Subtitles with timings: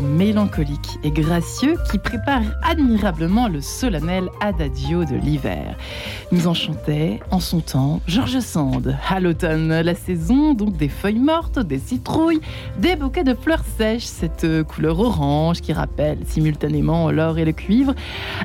[0.00, 5.76] mélancolique et gracieux qui prépare admirablement le solennel adagio de l'hiver.
[6.32, 8.96] Nous en chantait, en son temps, Georges Sand.
[9.08, 12.40] À l'automne, la saison donc des feuilles mortes, des citrouilles,
[12.78, 17.94] des bouquets de fleurs sèches, cette couleur orange qui rappelle simultanément l'or et le cuivre.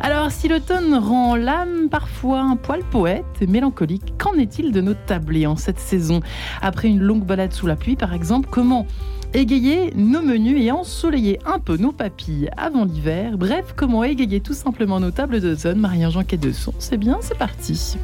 [0.01, 4.93] Alors, si l'automne rend l'âme parfois un poil poète et mélancolique, qu'en est-il de nos
[4.93, 6.19] tablés en cette saison?
[6.61, 8.85] Après une longue balade sous la pluie, par exemple, comment
[9.33, 13.37] égayer nos menus et ensoleiller un peu nos papilles avant l'hiver.
[13.37, 15.79] Bref, comment égayer tout simplement nos tables de zone.
[15.79, 17.97] Marie-Jean de son, c'est bien, c'est parti.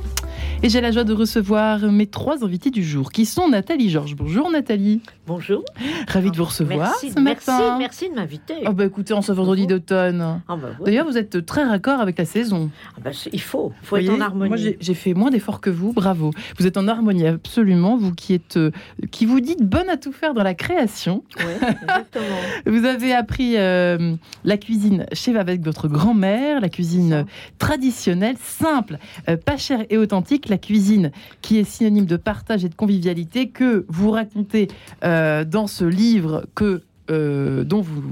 [0.64, 4.16] Et j'ai la joie de recevoir mes trois invités du jour, qui sont Nathalie Georges.
[4.16, 5.02] Bonjour Nathalie.
[5.28, 5.64] Bonjour.
[6.08, 7.78] Ravie de vous recevoir merci, ce matin.
[7.78, 8.56] Merci, de m'inviter.
[8.66, 10.42] Oh bah écoutez, en ce vendredi d'automne.
[10.48, 12.70] Ah bah D'ailleurs, vous êtes très raccord avec la saison.
[12.96, 14.50] Ah bah, il faut, il faut être en harmonie.
[14.50, 16.32] Moi, j'ai fait moins d'efforts que vous, bravo.
[16.58, 18.72] Vous êtes en harmonie absolument, vous qui êtes, euh,
[19.12, 21.24] qui vous dites bonne à tout faire dans la création.
[21.38, 22.26] Oui, exactement.
[22.66, 27.26] vous avez appris euh, la cuisine chez avec votre grand-mère, la cuisine
[27.60, 31.12] traditionnelle, simple, euh, pas chère et authentique, la cuisine
[31.42, 34.70] qui est synonyme de partage et de convivialité que vous racontez.
[35.04, 38.04] Euh, dans ce livre que euh, dont vous,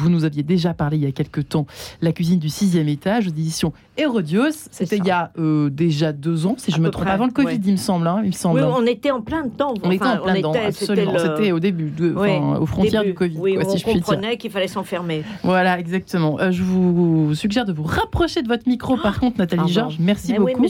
[0.00, 1.66] vous nous aviez déjà parlé il y a quelques temps,
[2.00, 4.68] La cuisine du sixième étage, d'édition Hérodios.
[4.70, 7.60] C'était il y a euh, déjà deux ans, si je me trompe, avant le Covid,
[7.64, 8.06] il me semble.
[8.06, 8.60] Hein, il me semble.
[8.60, 9.74] Oui, on était en plein dedans.
[9.82, 11.12] On était en plein dedans, absolument.
[11.18, 13.36] C'était au début, de, aux frontières du Covid.
[13.38, 15.22] Oui, quoi, on comprenait qu'il fallait s'enfermer.
[15.42, 16.40] Voilà, exactement.
[16.40, 19.96] Euh, je vous suggère de vous rapprocher de votre micro, par contre, Nathalie Georges.
[19.98, 20.66] Merci beaucoup.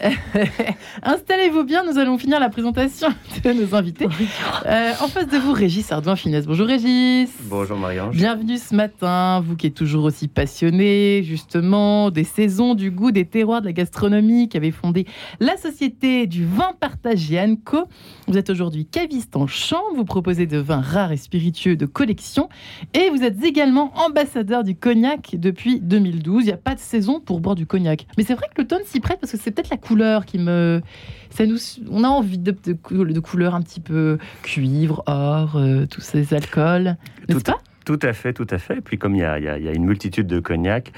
[1.02, 3.08] Installez-vous bien, nous allons finir la présentation
[3.44, 4.06] de nos invités.
[4.06, 6.46] en face de vous, Régis Ardouin-Finesse.
[6.46, 7.30] Bonjour Régis.
[7.44, 8.16] Bonjour Marie-Ange.
[8.16, 13.24] Bienvenue ce matin, vous qui êtes toujours aussi passionné justement des saisons, du goût, des
[13.24, 15.06] terroirs, de la gastronomie, qui avez fondé
[15.40, 17.84] la société du vin partagé Anco.
[18.26, 22.48] Vous êtes aujourd'hui caviste en chambre, vous proposez de vins rares et spiritueux de collection
[22.94, 26.42] et vous êtes également ambassadeur du cognac depuis 2012.
[26.42, 28.06] Il n'y a pas de saison pour boire du cognac.
[28.16, 30.82] Mais c'est vrai que l'automne s'y prête parce que c'est peut-être la couleur qui me...
[31.30, 31.58] Ça nous...
[31.90, 36.96] On a envie de, de, couleurs un petit peu cuivre, or, euh, tous ces alcool,
[37.28, 37.58] n'est-ce pas?
[37.88, 38.76] Tout à fait, tout à fait.
[38.76, 40.92] Et puis comme il y a, une multitude de cognacs,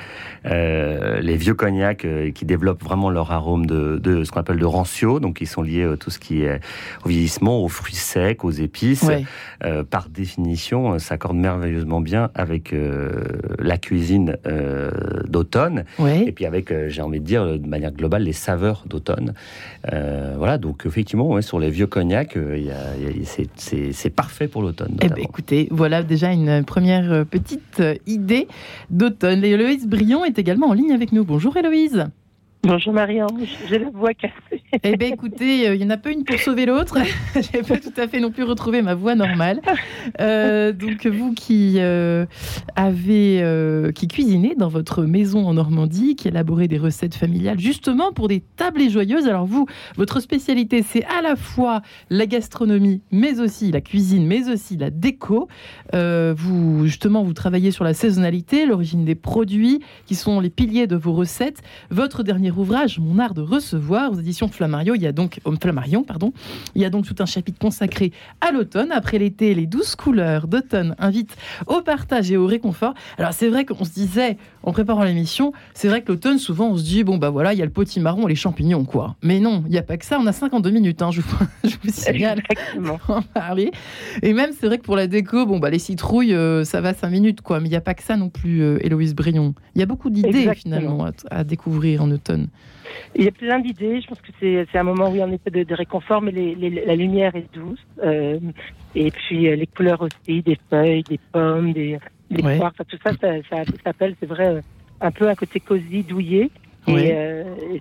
[0.44, 4.64] euh, les vieux cognacs euh, qui développent vraiment leur arôme de, ce qu'on appelle de
[4.64, 6.58] rancio, donc ils sont liés à tout ce qui est
[7.04, 9.08] au vieillissement, aux fruits secs, aux épices,
[9.62, 12.74] euh, par définition, s'accordent merveilleusement bien avec
[13.60, 14.36] la cuisine
[15.28, 19.34] d'automne, et puis avec, j'ai envie de dire, de manière globale, les saveurs d'automne.
[19.84, 22.36] voilà, donc effectivement, sur les vieux cognacs,
[23.54, 24.96] c'est parfait pour l'automne.
[25.02, 28.48] Eh ben, écoutez, voilà déjà une première euh, petite euh, idée
[28.90, 29.44] d'automne.
[29.44, 31.24] Héloïse Brion est également en ligne avec nous.
[31.24, 32.06] Bonjour Héloïse.
[32.62, 34.62] Bonjour Marie-Ange, j'ai la voix cassée.
[34.82, 36.98] Eh bien écoutez, euh, il y en a pas une pour sauver l'autre.
[37.34, 39.62] j'ai pas tout à fait non plus retrouvé ma voix normale.
[40.20, 42.26] Euh, donc vous qui euh,
[42.92, 48.40] qui cuisinez dans votre maison en Normandie, qui élaborez des recettes familiales justement pour des
[48.56, 49.26] tablées joyeuses.
[49.26, 49.66] Alors vous,
[49.96, 54.90] votre spécialité, c'est à la fois la gastronomie, mais aussi la cuisine, mais aussi la
[54.90, 55.48] déco.
[55.94, 60.96] vous justement, vous travaillez sur la saisonnalité, l'origine des produits, qui sont les piliers de
[60.96, 61.62] vos recettes.
[61.90, 64.94] Votre dernier ouvrage, Mon art de recevoir, aux éditions Flammarion.
[64.94, 66.32] Il y a donc, oh, Flammarion, pardon.
[66.74, 68.92] Il y a donc tout un chapitre consacré à l'automne.
[68.92, 72.94] Après l'été, les douze couleurs d'automne invitent au partage et au réconfort.
[73.18, 76.76] Alors c'est vrai qu'on se disait, en préparant l'émission, c'est vrai que l'automne, souvent, on
[76.76, 79.16] se dit, bon, bah voilà, il y a le potimarron et les champignons, quoi.
[79.22, 80.18] Mais non, il n'y a pas que ça.
[80.20, 82.42] On a 52 minutes, hein, je, vous, je vous signale.
[83.08, 83.70] en parler.
[84.22, 86.94] Et même, c'est vrai que pour la déco, bon, bah les citrouilles, euh, ça va
[86.94, 87.60] 5 minutes, quoi.
[87.60, 89.54] Mais il n'y a pas que ça non plus, euh, Héloïse Brion.
[89.74, 92.39] Il y a beaucoup d'idées, finalement, à découvrir en automne.
[93.14, 94.00] Il y a plein d'idées.
[94.00, 96.32] Je pense que c'est un moment où il y a un effet de, réconfort, mais
[96.32, 97.80] la lumière est douce.
[98.02, 98.38] Euh,
[98.94, 101.98] et puis euh, les couleurs aussi, des feuilles, des pommes, des,
[102.30, 104.60] des poires, tout ça, ça, ça s'appelle, c'est vrai, euh,
[105.00, 106.50] un peu un côté cosy, douillet.
[106.88, 107.12] Et,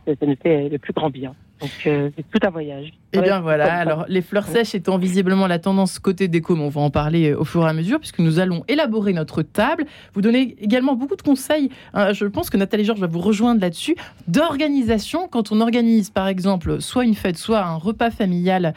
[0.05, 1.33] ça, ça, nous fait le plus grand bien.
[1.61, 2.93] Donc c'est tout un voyage.
[3.11, 6.69] Eh bien voilà, alors les fleurs sèches étant visiblement la tendance côté déco, mais on
[6.69, 9.85] va en parler euh, au fur et à mesure puisque nous allons élaborer notre table.
[10.13, 13.61] Vous donnez également beaucoup de conseils, hein, je pense que Nathalie Georges va vous rejoindre
[13.61, 13.95] là-dessus,
[14.27, 15.27] d'organisation.
[15.27, 18.75] Quand on organise par exemple soit une fête, soit un repas familial,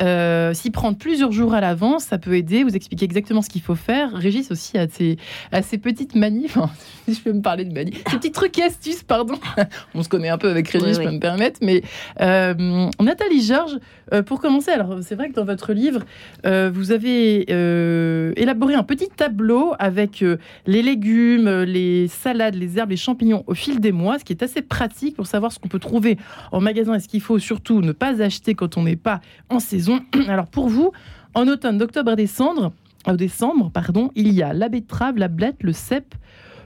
[0.00, 3.62] euh, s'y prendre plusieurs jours à l'avance, ça peut aider, vous expliquer exactement ce qu'il
[3.62, 4.12] faut faire.
[4.12, 5.18] Régis aussi a ses,
[5.52, 6.70] à ses petites manies, enfin,
[7.08, 9.34] si je peux me parler de manies, ces petits trucs et astuces, pardon.
[9.94, 11.82] on se connaît un peu avec Régis, je peux me permettre, mais
[12.20, 13.78] euh, Nathalie Georges,
[14.12, 16.00] euh, pour commencer, alors c'est vrai que dans votre livre,
[16.46, 20.24] euh, vous avez euh, élaboré un petit tableau avec
[20.66, 24.42] les légumes, les salades, les herbes, les champignons au fil des mois, ce qui est
[24.42, 26.18] assez pratique pour savoir ce qu'on peut trouver
[26.52, 29.58] en magasin et ce qu'il faut surtout ne pas acheter quand on n'est pas en
[29.58, 30.00] saison.
[30.28, 30.92] Alors pour vous,
[31.34, 32.72] en automne, d'octobre à décembre,
[33.12, 36.14] décembre, pardon, il y a la betterave, la blette, le cèpe,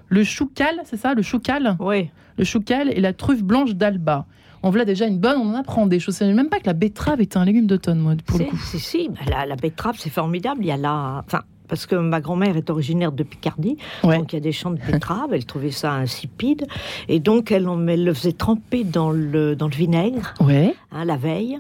[0.08, 1.76] le choucal, c'est ça, le choucal?
[1.81, 2.10] Oui.
[2.38, 4.26] Le choucal et la truffe blanche d'Alba.
[4.62, 6.14] On voilà déjà une bonne, on en apprend des choses.
[6.14, 8.56] Je savais même pas que la betterave était un légume d'automne, moi, pour le coup.
[8.56, 9.10] si, si.
[9.28, 10.60] La, la betterave, c'est formidable.
[10.62, 11.22] Il y a la...
[11.26, 14.16] Enfin, parce que ma grand-mère est originaire de Picardie, Ouais.
[14.16, 16.66] donc il y a des champs de betterave, elle trouvait ça insipide,
[17.08, 20.75] et donc elle, elle le faisait tremper dans le, dans le vinaigre, Ouais.
[20.93, 21.58] hein, la veille,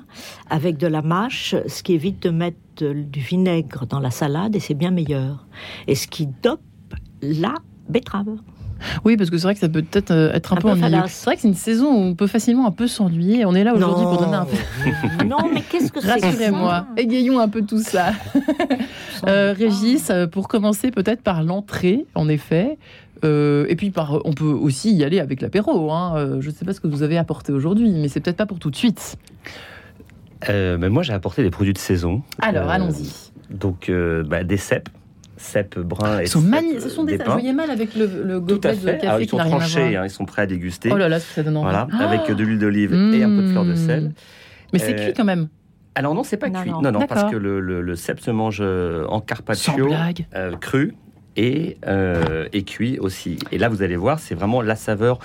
[0.48, 4.60] avec de la mâche, ce qui évite de mettre du vinaigre dans la salade, et
[4.60, 5.44] c'est bien meilleur.
[5.88, 6.62] Et ce qui dope
[7.20, 7.52] la
[7.90, 8.38] betterave.
[9.04, 10.72] Oui, parce que c'est vrai que ça peut peut-être euh, être un, Un peu peu
[10.74, 11.02] ennuyeux.
[11.08, 13.44] C'est vrai que c'est une saison où on peut facilement un peu s'ennuyer.
[13.44, 15.24] On est là aujourd'hui pour donner un peu.
[15.26, 18.12] non, mais qu'est-ce que c'est que Rassurez-moi, égayons un peu tout ça.
[19.26, 22.78] Euh, Régis, euh, pour commencer peut-être par l'entrée, en effet.
[23.24, 25.90] Euh, et puis par, on peut aussi y aller avec l'apéro.
[25.90, 26.38] hein.
[26.38, 28.60] Je ne sais pas ce que vous avez apporté aujourd'hui, mais c'est peut-être pas pour
[28.60, 29.16] tout de suite.
[30.48, 32.22] Euh, mais moi, j'ai apporté des produits de saison.
[32.40, 33.10] Alors, Euh, allons-y.
[33.50, 34.88] Donc, euh, bah, des cèpes,
[35.38, 36.80] cèpes bruns et Ils sont cèpes, magnifiques.
[36.82, 37.16] Ce sont des.
[37.18, 39.96] Je voyais mal avec le, le Tout à de café Alors, ils qui sont tranchés,
[39.96, 40.90] hein, ils sont prêts à déguster.
[40.92, 41.64] Oh là là, ça donne envie.
[41.70, 44.04] Voilà, Ah avec de l'huile d'olive et un peu de fleur de sel.
[44.08, 44.12] Mmh.
[44.74, 45.48] Mais c'est Euh, cuit quand même.
[45.94, 46.70] Alors non, c'est pas Non, cuit.
[46.70, 46.82] non.
[46.82, 49.90] Non, non, parce que le, le, le cèpe se mange euh, en carpaccio,
[50.34, 50.94] euh, cru
[51.36, 53.38] et, euh, et cuit aussi.
[53.50, 55.18] Et là, vous allez voir, c'est vraiment la saveur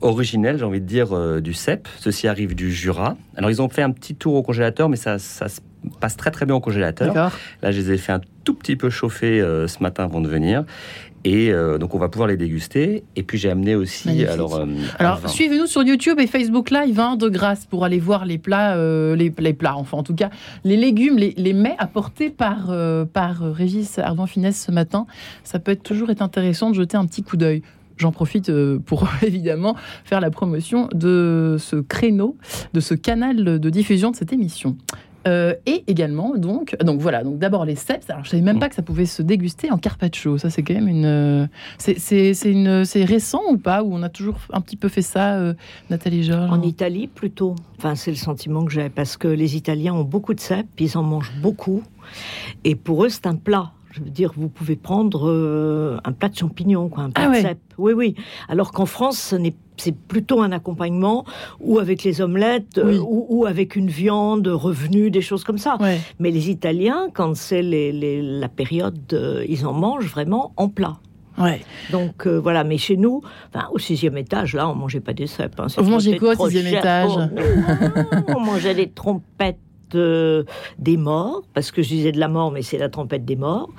[0.00, 1.88] originelle, j'ai envie de dire, euh, du cèpe.
[1.98, 3.16] Ceci arrive du Jura.
[3.36, 5.60] Alors, ils ont fait un petit tour au congélateur, mais ça, ça se
[6.00, 7.14] passe très très bien au congélateur.
[7.62, 10.28] Là, je les ai fait un tout petit peu chauffer euh, ce matin avant de
[10.28, 10.64] venir.
[11.24, 13.02] Et euh, donc, on va pouvoir les déguster.
[13.16, 14.06] Et puis, j'ai amené aussi.
[14.06, 14.30] Magnifique.
[14.30, 14.66] Alors, euh,
[15.00, 18.76] Alors, suivez-nous sur YouTube et Facebook Live, hein, de grâce, pour aller voir les plats,
[18.76, 20.30] les, les plats, enfin, en tout cas,
[20.62, 22.72] les légumes, les, les mets apportés par,
[23.12, 25.06] par Régis Ardouin-Finesse ce matin.
[25.42, 27.62] Ça peut être toujours être intéressant de jeter un petit coup d'œil.
[27.96, 28.52] J'en profite
[28.84, 29.74] pour évidemment
[30.04, 32.36] faire la promotion de ce créneau,
[32.72, 34.76] de ce canal de diffusion de cette émission.
[35.26, 38.04] Euh, et également, donc, donc voilà, donc d'abord les cèpes.
[38.08, 40.38] Alors, je savais même pas que ça pouvait se déguster en carpaccio.
[40.38, 41.04] Ça, c'est quand même une.
[41.04, 41.46] euh,
[41.78, 43.82] C'est c'est- c'est une- c'est récent ou pas?
[43.82, 45.54] Ou on a toujours un petit peu fait ça, euh,
[45.90, 46.50] Nathalie Georges?
[46.50, 47.54] En Italie, plutôt.
[47.78, 50.96] Enfin, c'est le sentiment que j'ai, parce que les Italiens ont beaucoup de cèpes, ils
[50.96, 51.82] en mangent beaucoup,
[52.64, 53.72] et pour eux, c'est un plat.
[53.92, 57.28] Je veux dire, vous pouvez prendre euh, un plat de champignons, quoi, un plat Ah
[57.28, 57.42] de ouais.
[57.42, 57.60] cèpes.
[57.78, 58.14] Oui, oui.
[58.48, 61.24] Alors qu'en France, ce n'est- c'est plutôt un accompagnement,
[61.60, 65.76] ou avec les omelettes, euh, ou, ou avec une viande revenue, des choses comme ça.
[65.80, 65.98] Ouais.
[66.18, 70.68] Mais les Italiens, quand c'est les- les- la période, euh, ils en mangent vraiment en
[70.68, 70.96] plat.
[71.38, 71.60] Ouais.
[71.92, 73.20] Donc euh, voilà, mais chez nous,
[73.54, 75.60] enfin, au sixième étage, là, on mangeait pas des cèpes.
[75.60, 76.78] hein, Vous mangez quoi au sixième cher.
[76.80, 79.58] étage Oh, non, On mangeait des trompettes
[79.94, 80.44] euh,
[80.78, 83.70] des morts, parce que je disais de la mort, mais c'est la trompette des morts.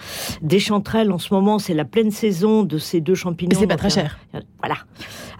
[0.42, 3.50] Des chanterelles, en ce moment, c'est la pleine saison de ces deux champignons.
[3.54, 4.18] Mais c'est pas très cher.
[4.60, 4.76] Voilà.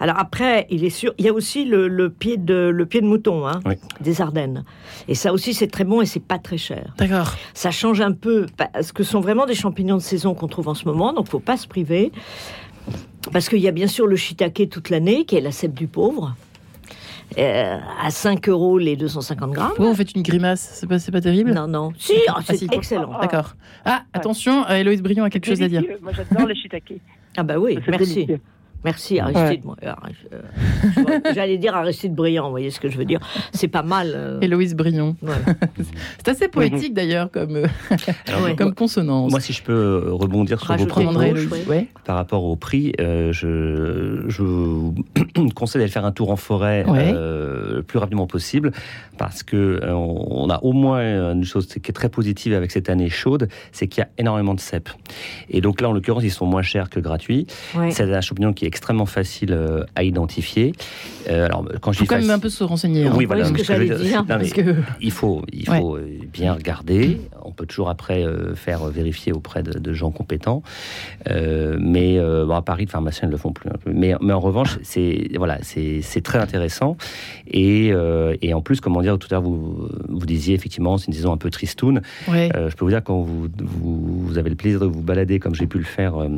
[0.00, 3.00] Alors après, il est sûr, il y a aussi le, le pied de le pied
[3.00, 3.74] de mouton, hein, Oui.
[4.00, 4.62] des Ardennes.
[5.08, 6.94] Et ça aussi, c'est très bon et c'est pas très cher.
[6.98, 7.34] D'accord.
[7.54, 10.68] Ça change un peu, parce que ce sont vraiment des champignons de saison qu'on trouve
[10.68, 12.12] en ce moment, donc faut pas se priver.
[13.32, 15.86] Parce qu'il y a bien sûr le shiitake toute l'année, qui est la cèpe du
[15.88, 16.34] pauvre,
[17.36, 19.68] euh, à 5 euros les 250 grammes.
[19.68, 21.92] Pourquoi vous faites une grimace C'est pas, terrible Non, non.
[21.98, 22.68] Si, ah, c'est Ah, si.
[22.72, 23.18] excellent.
[23.20, 23.54] D'accord.
[23.84, 25.82] Ah, attention, euh, Héloïse Brion a quelque chose à dire.
[26.02, 26.94] Moi, j'adore le shiitake.
[27.36, 28.14] Ah bah oui, merci.
[28.14, 28.40] délicieux.
[28.84, 29.64] Merci Aristide.
[29.64, 29.92] Moi, euh,
[30.32, 33.18] euh, J'allais dire Aristide Briand, vous voyez ce que je veux dire.
[33.52, 34.12] C'est pas mal.
[34.14, 35.16] euh, Héloïse Brion.
[35.20, 35.40] voilà.
[36.18, 37.56] C'est assez poétique d'ailleurs comme,
[38.28, 38.54] Alors, Ouais.
[38.54, 39.30] comme consonance.
[39.30, 41.64] Moi, si je peux rebondir sur vos Rajouter propos, une Prendrez, gauche, ouais.
[41.66, 41.86] Ouais.
[42.04, 44.94] par rapport au prix, euh, je, je vous
[45.54, 47.12] conseille d'aller faire un tour en forêt Ouais.
[47.14, 48.70] euh, le plus rapidement possible
[49.18, 52.88] parce que euh, on a au moins une chose qui est très positive avec cette
[52.88, 54.90] année chaude, c'est qu'il y a énormément de cèpes.
[55.50, 57.46] Et donc là, en l'occurrence, ils sont moins chers que gratuits.
[57.76, 57.90] Ouais.
[57.90, 60.72] C'est un champignon qui est extrêmement facile euh, à identifier.
[61.28, 63.06] Euh, alors, quand je faut dis quand même un peu se renseigner.
[63.06, 63.12] hein.
[63.16, 63.50] Oui, voilà.
[63.50, 64.20] que que dire.
[64.22, 65.80] non, Parce que il faut, il Ouais.
[65.80, 65.98] faut
[66.32, 67.20] bien regarder.
[67.44, 70.62] On peut toujours après euh, faire vérifier auprès de, de gens compétents.
[71.28, 73.68] Euh, mais euh, bon, à Paris, les pharmaciens ne le font plus.
[73.84, 73.92] peu.
[73.92, 76.96] Mais, mais en revanche, c'est voilà, c'est très intéressant.
[77.50, 81.06] Et, euh, et en plus, comment dire, tout à l'heure, vous, vous disiez effectivement, c'est
[81.08, 82.02] une saison un peu tristoune.
[82.28, 82.50] ouais.
[82.56, 85.38] Euh, je peux vous dire, quand vous, vous, vous avez le plaisir de vous balader,
[85.38, 86.28] comme j'ai pu le faire euh,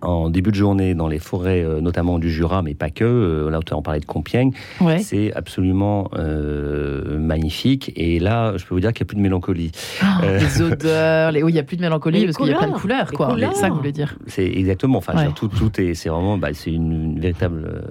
[0.00, 3.50] en début de journée dans les forêts, euh, notamment du Jura, mais pas que, euh,
[3.50, 4.98] là où on parlait de Compiègne, ouais.
[4.98, 7.92] c'est absolument euh, magnifique.
[7.96, 9.72] Et là, je peux vous dire qu'il n'y a plus de mélancolie.
[10.22, 10.38] Euh.
[10.38, 11.42] Les odeurs, les...
[11.42, 13.10] oui, il n'y a plus de mélancolie Les parce qu'il y a plein de couleurs,
[13.12, 13.34] quoi.
[13.38, 14.16] C'est ça que vous voulez dire.
[14.26, 15.28] C'est exactement, enfin, Ouais.
[15.34, 17.82] tout, tout est, c'est vraiment, bah, c'est une, une véritable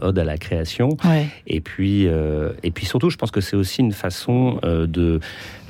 [0.00, 0.90] ode à la création.
[1.04, 1.26] Ouais.
[1.46, 5.20] Et puis, euh, et puis surtout, je pense que c'est aussi une façon euh, de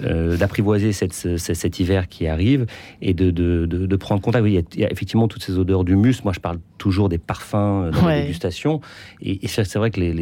[0.05, 2.67] euh, d'apprivoiser cette, ce- cet hiver qui arrive
[3.03, 4.45] et de, de, de, de prendre contact.
[4.45, 6.25] Oui, il y, a, il y a effectivement toutes ces les odeurs du mus.
[6.25, 8.81] Moi, je parle toujours des parfums euh, dans la dégustation.
[9.21, 10.13] Et, c'est vrai que les,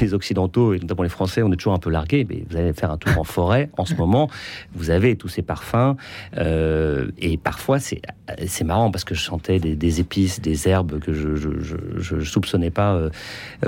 [0.00, 2.26] les, Occidentaux, et notamment les Français, on est toujours un peu largués.
[2.28, 4.28] Mais vous allez faire un tour en forêt en ce moment,
[4.74, 5.96] vous avez tous ces parfums.
[6.36, 12.14] Euh, et parfois, c'est marrant parce que je sentais des, épices, des herbes que je
[12.14, 13.10] ne soupçonnais pas euh,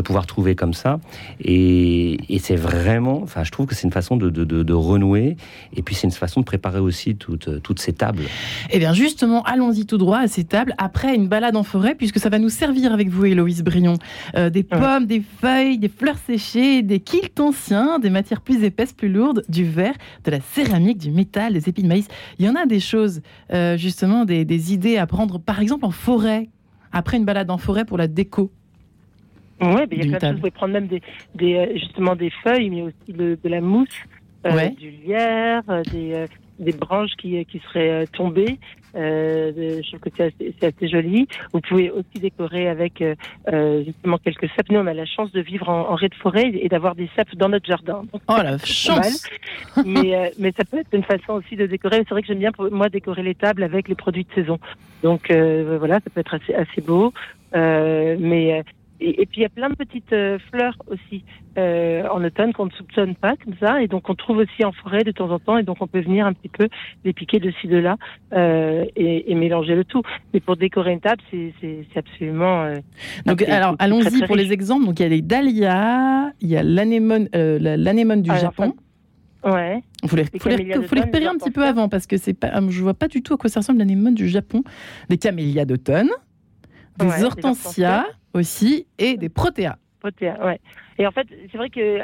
[0.05, 0.99] pouvoir trouver comme ça.
[1.41, 5.37] Et, c'est vraiment, enfin, je trouve que c'est une façon de, de, renouer.
[5.75, 8.23] Et puis, c'est une façon de préparer aussi toutes, toutes ces tables.
[8.71, 12.19] Eh bien, justement, allons-y tout droit à ces tables après une balade en forêt, puisque
[12.19, 13.95] ça va nous servir avec vous, Héloïse Brion.
[14.37, 18.93] Euh, des pommes, des feuilles, des fleurs séchées, des quilts anciens, des matières plus épaisses,
[18.93, 19.95] plus lourdes, du verre,
[20.25, 22.09] de la céramique, du métal, des épis de maïs.
[22.39, 23.21] Il y en a des choses,
[23.53, 26.49] euh, justement, des, idées à prendre, par exemple en forêt,
[26.93, 28.51] après une balade en forêt pour la déco.
[29.61, 30.31] Oui, il y a plein de choses.
[30.33, 33.89] Vous pouvez prendre même des, euh, justement des feuilles, mais aussi de la mousse,
[34.79, 36.25] du lierre, des,
[36.59, 38.59] des branches qui, qui seraient tombées.
[38.95, 41.29] Euh, je trouve que c'est assez, joli.
[41.53, 43.15] Vous pouvez aussi décorer avec euh,
[43.53, 44.71] euh, justement quelques sapes.
[44.71, 47.09] Nous, on a la chance de vivre en, en raie de forêt et d'avoir des
[47.17, 48.03] sapes dans notre jardin.
[48.13, 49.29] oh la chance
[49.85, 51.99] mais, euh, mais ça peut être une façon aussi de décorer.
[51.99, 54.59] C'est vrai que j'aime bien, pour moi, décorer les tables avec les produits de saison.
[55.03, 57.13] Donc voilà, ça peut être assez, assez beau.
[57.53, 58.65] mais
[59.01, 61.25] et, puis il y a plein de petites euh, fleurs aussi
[61.57, 64.73] euh, en automne qu'on ne soupçonne pas comme ça, et donc on trouve aussi en
[64.73, 66.69] forêt de temps en temps, et donc on peut venir un petit peu
[67.05, 67.97] les piquer de ci de là
[68.33, 70.03] euh, et, et, mélanger le tout.
[70.33, 72.73] Mais pour décorer une table, c'est absolument.
[73.27, 74.87] Donc alors allons-y pour les exemples.
[74.87, 78.75] Donc il y a les dahlias, il y a l'anémone, l'anémone du Japon.
[79.45, 79.83] Ouais.
[80.03, 82.83] Il faut les, faut les, repérer un petit peu avant parce que c'est pas, je
[82.83, 84.65] vois pas du tout à quoi ça ressemble l'anémone du Japon.
[85.09, 86.11] Des camélias d'automne,
[86.99, 88.05] des hortensias
[88.35, 89.77] aussi et des protéas.
[90.01, 90.61] Protéas, ouais.
[90.99, 92.01] Et en fait, c'est vrai que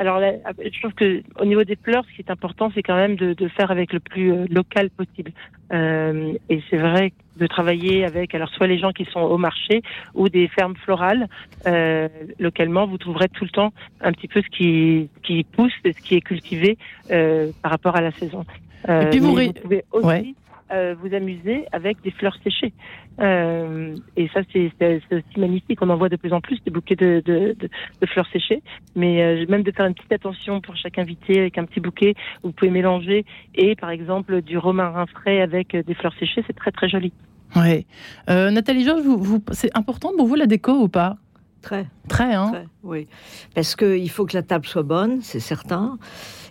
[0.00, 3.16] alors, je trouve que au niveau des fleurs, ce qui est important, c'est quand même
[3.16, 5.32] de, faire avec le plus euh, local possible.
[5.74, 9.82] Euh, et c'est vrai de travailler avec, alors soit les gens qui sont au marché
[10.14, 11.28] ou des fermes florales
[11.66, 15.92] euh, localement, vous trouverez tout le temps un petit peu ce qui qui pousse et
[15.92, 16.76] ce qui est cultivé
[17.08, 18.44] par rapport à la saison.
[18.88, 20.34] et puis vous, vous pouvez aussi
[20.72, 22.72] euh, vous amuser avec des fleurs séchées.
[23.20, 24.70] Euh, et ça, c'est
[25.10, 25.82] aussi magnifique.
[25.82, 27.56] On en voit de plus en plus des bouquets de, de,
[28.00, 28.62] de, fleurs séchées.
[28.94, 32.14] Mais euh, même de faire une petite attention pour chaque invité avec un petit bouquet,
[32.42, 33.24] vous pouvez mélanger.
[33.54, 37.12] Et par exemple, du romarin frais avec des fleurs séchées, c'est très très joli.
[37.56, 37.84] Oui.
[38.28, 41.16] Nathalie Georges, vous, vous, c'est important pour vous la déco ou pas?
[41.62, 41.86] Très.
[42.08, 42.50] Très, hein?
[42.52, 43.08] Très, Oui.
[43.54, 45.98] Parce qu'il faut que la table soit bonne, c'est certain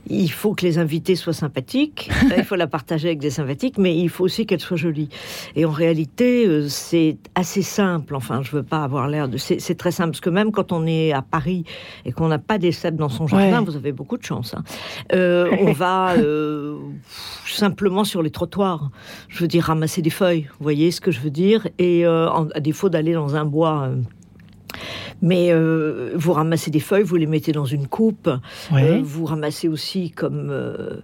[0.10, 3.98] il faut que les invités soient sympathiques, il faut la partager avec des sympathiques, mais
[3.98, 5.10] il faut aussi qu'elle soit jolie.
[5.56, 8.16] Et en réalité, euh, c'est assez simple.
[8.16, 9.38] Enfin, je veux pas avoir l'air de.
[9.38, 11.64] C'est très simple parce que même quand on est à Paris
[12.06, 14.54] et qu'on n'a pas des cèpes dans son jardin, vous avez beaucoup de chance.
[14.54, 14.64] Hein.
[15.14, 16.78] Euh, on va euh,
[17.46, 18.92] simplement sur les trottoirs.
[19.28, 20.48] Je veux dire ramasser des feuilles.
[20.60, 21.68] Vous voyez ce que je veux dire?
[21.78, 23.90] Et à défaut d'aller dans un bois
[25.22, 28.30] mais euh, vous ramassez des feuilles, vous les mettez dans une coupe.
[28.74, 31.02] Euh, vous ramassez aussi, comme euh,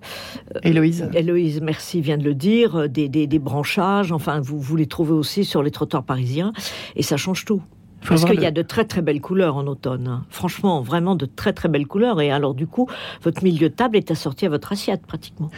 [0.63, 1.09] Héloïse.
[1.13, 4.11] Héloïse, merci, vient de le dire, des, des, des branchages.
[4.11, 6.53] Enfin, vous, vous les trouvez aussi sur les trottoirs parisiens.
[6.95, 7.61] Et ça change tout.
[8.07, 10.07] Parce qu'il y a de très très belles couleurs en automne.
[10.07, 10.25] Hein.
[10.29, 12.21] Franchement, vraiment de très très belles couleurs.
[12.21, 12.87] Et alors du coup,
[13.21, 15.49] votre milieu de table est assorti à votre assiette pratiquement.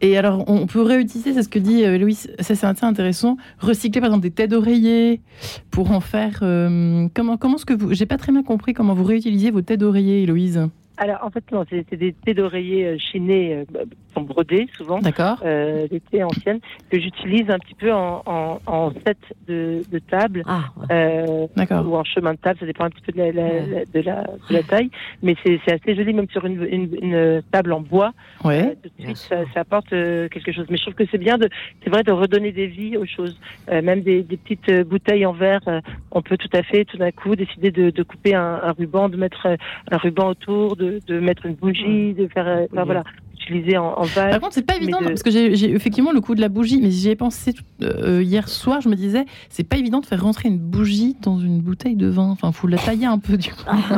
[0.00, 3.36] Et alors, on peut réutiliser, c'est ce que dit euh, Louis, ça c'est assez intéressant,
[3.58, 5.20] recycler par exemple des têtes d'oreiller
[5.70, 6.40] pour en faire...
[6.42, 7.94] Euh, comment comment ce que vous...
[7.94, 10.68] J'ai pas très bien compris comment vous réutilisez vos têtes d'oreiller, Héloïse.
[10.98, 13.64] Alors, en fait, non, c'est des thés d'oreiller euh, chinés,
[14.16, 14.98] sont brodés souvent.
[14.98, 15.38] D'accord.
[15.44, 19.98] Euh, des thés anciennes que j'utilise un petit peu en, en, en set de, de
[19.98, 20.42] table.
[20.46, 21.86] Ah, euh, D'accord.
[21.86, 24.22] Ou en chemin de table, ça dépend un petit peu de la, la, de la,
[24.22, 24.90] de la taille.
[25.22, 28.12] Mais c'est assez joli, même sur une, une, une table en bois.
[28.44, 28.76] Ouais.
[28.82, 30.66] tout de suite, ça, ça, apporte quelque chose.
[30.70, 31.48] Mais je trouve que c'est bien, de,
[31.84, 33.38] c'est vrai, de redonner des vies aux choses.
[33.70, 35.62] même des, des, petites bouteilles en verre,
[36.10, 39.08] on peut tout à fait, tout d'un coup, décider de, de couper un, un, ruban,
[39.08, 39.46] de mettre
[39.90, 43.04] un ruban autour, de de, mettre une bougie, de faire, euh, voilà,
[43.46, 46.40] utiliser en, en Par contre, c'est pas évident parce que j'ai effectivement le coup de
[46.40, 48.80] la bougie, mais j'y ai pensé euh, hier soir.
[48.80, 52.08] Je me disais, c'est pas évident de faire rentrer une bougie dans une bouteille de
[52.08, 52.30] vin.
[52.30, 53.62] Enfin, faut la tailler un peu du coup.
[53.66, 53.76] Ah,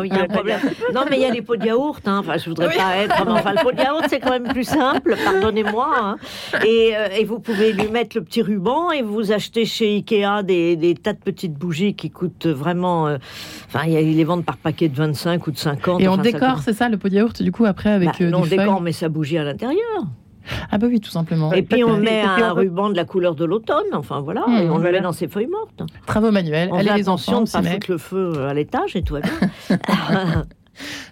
[0.94, 2.06] non, mais il y a les pots de yaourt.
[2.06, 2.18] Hein.
[2.20, 3.26] Enfin, je voudrais pas être.
[3.26, 5.16] Enfin, le pot de yaourt, c'est quand même plus simple.
[5.24, 5.88] Pardonnez-moi.
[5.98, 6.16] Hein.
[6.66, 10.42] Et, euh, et, vous pouvez lui mettre le petit ruban et vous achetez chez Ikea
[10.44, 13.08] des, des tas de petites bougies qui coûtent vraiment.
[13.08, 13.18] Euh,
[13.66, 16.00] enfin, ils les vendent par paquet de 25 ou de 50.
[16.00, 18.18] Et on décore, c'est ça, le pot de yaourt, du coup, après avec.
[18.18, 20.06] Bah, non, on décore, mais sa bougie à l'intérieur.
[20.70, 21.52] Ah bah oui, tout simplement.
[21.52, 24.70] Et puis on met un ruban de la couleur de l'automne, enfin voilà, hmm, et
[24.70, 25.82] on le met dans ses feuilles mortes.
[26.06, 29.14] Travaux manuels, on allez les enfants, de pas foutre le feu à l'étage et tout
[29.14, 29.78] va bien.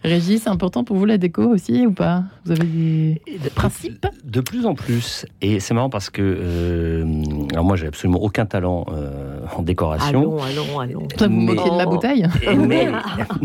[0.04, 2.24] Régis, c'est important pour vous la déco aussi ou pas?
[2.44, 4.06] Vous avez des, principes?
[4.24, 5.26] de, plus en plus.
[5.40, 7.04] Et c'est marrant parce que euh,
[7.52, 9.25] alors moi, j'ai absolument aucun talent euh,
[9.56, 10.08] en décoration.
[10.08, 11.08] Allons, allons, allons.
[11.18, 12.26] Vous vous moquez de ma bouteille?
[12.56, 12.88] Mais,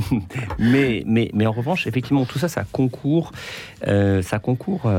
[0.60, 3.32] mais, mais, mais, en revanche, effectivement, tout ça, ça concourt,
[3.88, 4.90] euh, ça concourt,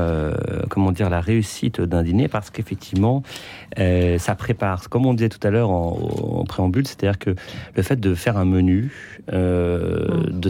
[0.69, 3.23] comment dire, la réussite d'un dîner parce qu'effectivement,
[3.75, 4.89] ça prépare.
[4.89, 5.97] Comme on disait tout à l'heure en,
[6.39, 7.35] en préambule, c'est-à-dire que
[7.75, 8.91] le fait de faire un menu,
[9.31, 10.39] euh, mm.
[10.39, 10.49] de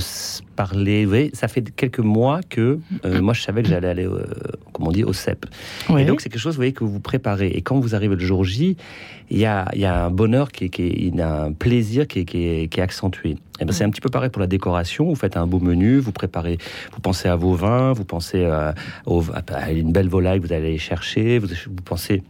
[0.56, 1.04] parler.
[1.04, 4.26] Vous voyez, ça fait quelques mois que euh, moi je savais que j'allais aller, euh,
[4.72, 5.46] comme on dit, au CEP.
[5.98, 7.48] Et donc c'est quelque chose, vous voyez, que vous préparez.
[7.48, 8.76] Et quand vous arrivez le jour J,
[9.30, 12.26] il y a, y a un bonheur qui, qui il y a un plaisir qui,
[12.26, 13.38] qui est, qui est accentué.
[13.60, 15.06] Et ben, c'est un petit peu pareil pour la décoration.
[15.06, 16.58] Vous faites un beau menu, vous préparez,
[16.94, 18.74] vous pensez à vos vins, vous pensez à,
[19.06, 22.24] à une belle volaille que vous allez chercher, vous, vous pensez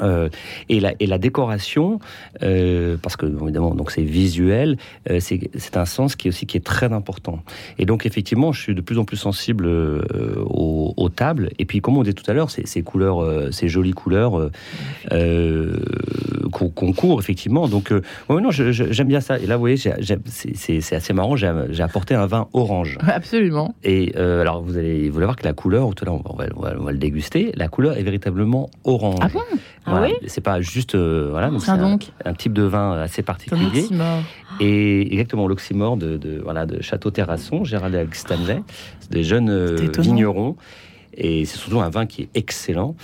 [0.00, 0.28] euh,
[0.68, 1.98] et, la, et la décoration,
[2.42, 4.78] euh, parce que évidemment donc c'est visuel,
[5.10, 7.42] euh, c'est un sens qui est aussi qui est très important.
[7.78, 11.50] Et donc effectivement, je suis de plus en plus sensible aux, aux, tables.
[11.58, 14.50] Et puis comme on disait tout à l'heure, ces, ces, couleurs, ces jolies couleurs
[16.52, 17.68] qu'on court effectivement.
[17.68, 17.92] Donc
[18.28, 19.38] ouais, non, j'aime bien ça.
[19.38, 21.36] Et là, vous voyez, c'est assez marrant.
[21.36, 22.98] J'ai apporté un vin orange.
[23.06, 23.74] Absolument.
[23.84, 26.80] Et alors vous allez vous allez voir que la couleur, tout à l'heure on, on,
[26.80, 27.52] on, va le déguster.
[27.56, 29.18] La couleur est véritablement orange.
[29.20, 29.40] Ah bon?
[29.86, 33.88] Ah c'est pas juste euh, voilà, c'est un, un, type de vin assez particulier.
[34.60, 38.62] Et exactement l'oxymore de, de, voilà de Château Terrasson, Gérald Stanley,
[39.10, 40.56] des jeunes euh, vignerons
[41.14, 42.94] et c'est surtout un vin qui est excellent.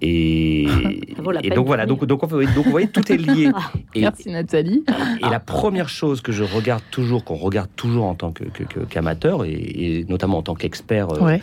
[0.00, 0.62] Et,
[1.42, 3.50] et donc voilà, donc, donc, donc, vous voyez, tout est lié.
[3.94, 4.84] Et, Merci Nathalie.
[5.20, 8.32] Et la première chose que je regarde toujours, qu'on regarde toujours en tant
[8.90, 11.38] qu'amateur, que, et, notamment en tant qu'expert euh,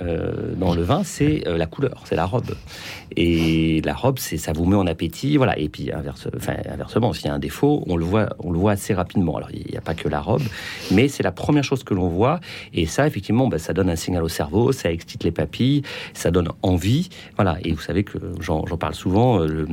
[0.00, 2.54] euh, dans le vin, c'est euh, la couleur, c'est la robe.
[3.16, 5.58] Et la robe, c'est ça vous met en appétit, voilà.
[5.58, 8.58] Et puis inverse, enfin, inversement, s'il y a un défaut, on le voit, on le
[8.58, 9.36] voit assez rapidement.
[9.36, 10.42] Alors il n'y a pas que la robe,
[10.92, 12.40] mais c'est la première chose que l'on voit.
[12.72, 15.63] Et ça, effectivement, ben, ça donne un signal au cerveau, ça excite les papilles
[16.12, 17.08] ça donne envie.
[17.36, 19.66] Voilà, et vous savez que j'en parle souvent, euh, le,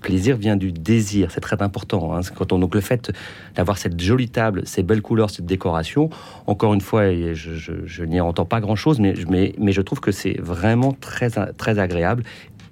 [0.00, 2.14] plaisir vient du désir, c'est très important.
[2.14, 2.20] Hein.
[2.34, 3.12] Quand on, donc le fait
[3.56, 6.10] d'avoir cette jolie table, ces belles couleurs, cette décoration,
[6.46, 10.92] encore une fois, je, je, n'y entends pas grand-chose, mais, je trouve que c'est vraiment
[10.92, 12.22] très, très agréable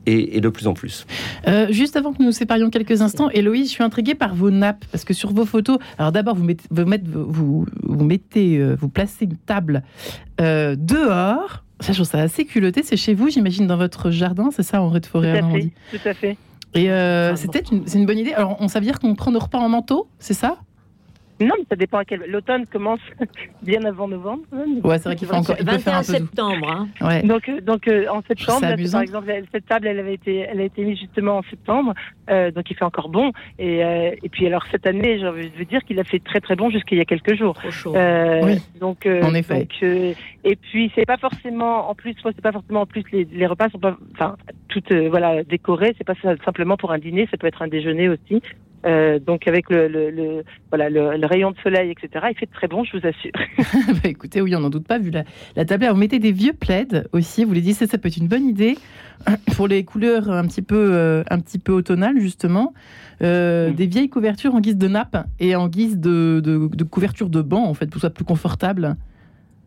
[0.06, 1.06] et, de plus en plus.
[1.48, 4.50] Euh, juste avant que nous nous séparions quelques instants, Héloïse, je suis intriguée par vos
[4.50, 8.88] nappes, parce que sur vos photos, alors d'abord, vous mettez, vous, mettez, vous, euh, vous
[8.88, 9.82] placez une table
[10.38, 12.82] dehors, ça, je trouve ça assez culotté.
[12.82, 15.50] C'est chez vous, j'imagine, dans votre jardin, c'est ça, en rez de forêt Tout à
[15.50, 15.72] fait.
[15.90, 16.36] Tout à fait.
[16.74, 18.34] Et euh, c'était une, bonne idée.
[18.34, 20.58] Alors, on savait dire qu'on prend nos repas en manteau, c'est ça?
[21.40, 22.24] Non, mais ça dépend à quel.
[22.28, 23.00] L'automne commence
[23.62, 24.42] bien avant novembre.
[24.84, 25.56] Ouais, c'est vrai qu'il faut encore.
[25.58, 26.70] Il peut faire un peu septembre.
[26.70, 26.88] Hein.
[27.00, 27.22] Ouais.
[27.22, 30.64] Donc, euh, donc euh, en septembre, par exemple, cette table, elle avait été, elle a
[30.64, 31.92] été mise justement en septembre,
[32.30, 33.32] euh, donc il fait encore bon.
[33.58, 36.56] Et, euh, et puis alors cette année, je veux dire qu'il a fait très très
[36.56, 37.54] bon jusqu'il y a quelques jours.
[37.54, 37.94] Trop chaud.
[38.42, 38.62] oui.
[38.80, 39.60] Donc, en effet.
[39.60, 43.46] Donc, et puis c'est pas forcément, en plus, c'est pas forcément en plus les, les
[43.46, 44.36] repas sont pas, enfin,
[44.68, 45.94] toutes voilà décorés.
[45.98, 48.40] C'est pas simplement pour un dîner, ça peut être un déjeuner aussi.
[48.84, 52.26] Euh, donc avec le, le, le voilà le, rayon de soleil, etc.
[52.30, 53.32] Il fait très bon, je vous assure.
[54.02, 55.24] bah écoutez, oui, on n'en doute pas vu la,
[55.56, 55.86] la table.
[55.86, 57.44] Vous mettez des vieux plaids aussi.
[57.44, 58.76] Vous les dites, ça, ça peut être une bonne idée
[59.56, 62.74] pour les couleurs un petit peu euh, un petit peu automnales justement.
[63.22, 63.74] Euh, mm.
[63.74, 67.42] Des vieilles couvertures en guise de nappe et en guise de, de, de couverture de
[67.42, 68.96] banc en fait, pour que ce soit plus confortable.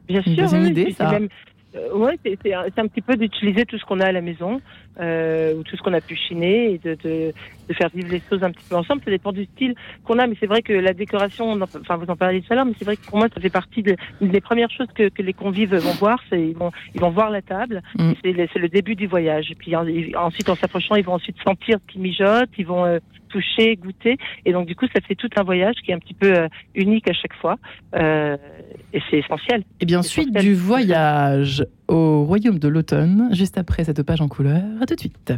[0.07, 1.11] Bien sûr, c'est une idée, ça.
[1.11, 1.29] Même,
[1.75, 4.59] euh, oui, c'est un petit peu d'utiliser tout ce qu'on a à la maison
[4.99, 7.31] euh, ou tout ce qu'on a pu chiner et de, de,
[7.67, 9.01] de, faire vivre les choses un petit peu ensemble.
[9.05, 12.15] Ça dépend du style qu'on a, mais c'est vrai que la décoration, enfin vous en
[12.15, 14.41] parlez tout à l'heure, mais c'est vrai que pour moi ça fait partie de, des
[14.41, 16.19] premières choses que, que les convives vont voir.
[16.29, 17.83] C'est ils vont ils vont voir la table.
[17.95, 18.13] Mm.
[18.23, 19.51] C'est le, le, début du voyage.
[19.51, 22.49] Et puis ensuite en s'approchant, ils vont ensuite sentir ce qui mijote.
[22.57, 22.97] Ils vont euh,
[23.29, 24.17] toucher, goûter.
[24.45, 26.47] Et donc, du coup, ça fait tout un voyage qui est un petit peu euh,
[26.75, 27.57] unique à chaque fois.
[27.95, 28.37] Euh,
[28.93, 29.63] et c'est essentiel.
[29.79, 34.63] Et bien, suite du voyage au royaume de l'automne, juste après cette page en couleur.
[34.81, 35.33] À tout de suite.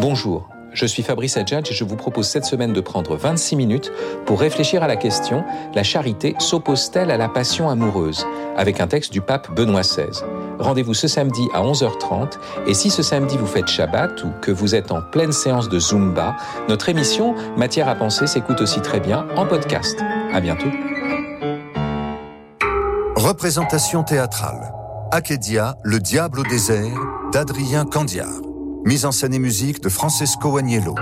[0.00, 0.48] Bonjour.
[0.72, 3.92] Je suis Fabrice Adjadj et je vous propose cette semaine de prendre 26 minutes
[4.24, 8.24] pour réfléchir à la question La charité s'oppose-t-elle à la passion amoureuse?
[8.56, 10.22] avec un texte du pape Benoît XVI.
[10.58, 12.32] Rendez-vous ce samedi à 11h30
[12.66, 15.78] et si ce samedi vous faites Shabbat ou que vous êtes en pleine séance de
[15.78, 16.36] Zumba,
[16.68, 19.98] notre émission Matière à penser s'écoute aussi très bien en podcast.
[20.32, 20.68] À bientôt.
[23.16, 24.72] Représentation théâtrale.
[25.10, 26.98] Akedia, Le diable au désert
[27.32, 28.49] d'Adrien Candiard.
[28.84, 30.94] Mise en scène et musique de Francesco Agnello.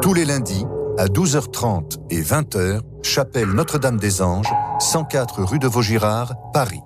[0.00, 0.64] Tous les lundis,
[0.98, 6.80] à 12h30 et 20h, chapelle Notre-Dame-des-Anges, 104 rue de Vaugirard, Paris.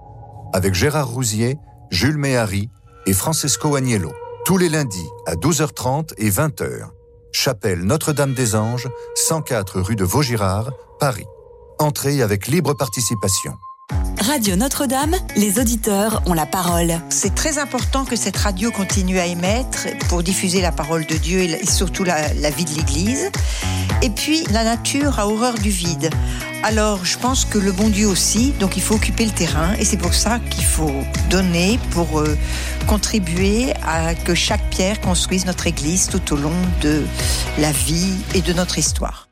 [0.55, 1.59] Avec Gérard Rousier,
[1.91, 2.71] Jules Méhari
[3.07, 4.11] et Francesco Agnello.
[4.47, 6.89] Tous les lundis, à 12h30 et 20h.
[7.33, 11.27] chapelle Notre-Dame-des-Anges, 104 rue de Vaugirard, Paris.
[11.79, 13.53] Entrée avec libre participation.
[14.21, 17.01] Radio Notre-Dame, les auditeurs ont la parole.
[17.11, 21.41] C'est très important que cette radio continue à émettre pour diffuser la parole de Dieu
[21.41, 23.31] et surtout la, vie de l'Église.
[24.01, 26.11] Et puis, la nature a horreur du vide.
[26.63, 29.85] Alors, je pense que le bon Dieu aussi, donc il faut occuper le terrain et
[29.85, 32.39] c'est pour ça qu'il faut donner pour euh,
[32.87, 37.03] contribuer à que chaque pierre construise notre Église tout au long de
[37.59, 39.32] la vie et de notre histoire.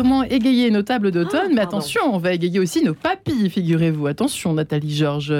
[0.00, 1.76] Comment égayer nos tables d'automne Ah, Mais pardon.
[1.76, 4.06] attention, on va égayer aussi nos papilles, figurez-vous.
[4.06, 5.34] Attention, Nathalie Georges,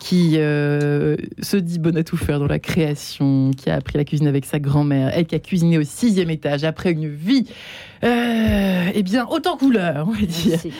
[0.00, 4.04] qui euh, se dit bonne à tout faire dans la création, qui a appris la
[4.06, 7.44] cuisine avec sa grand-mère, elle qui a cuisiné au sixième étage après une vie,
[8.04, 10.72] euh, eh bien, autant couleur, on va dire Merci.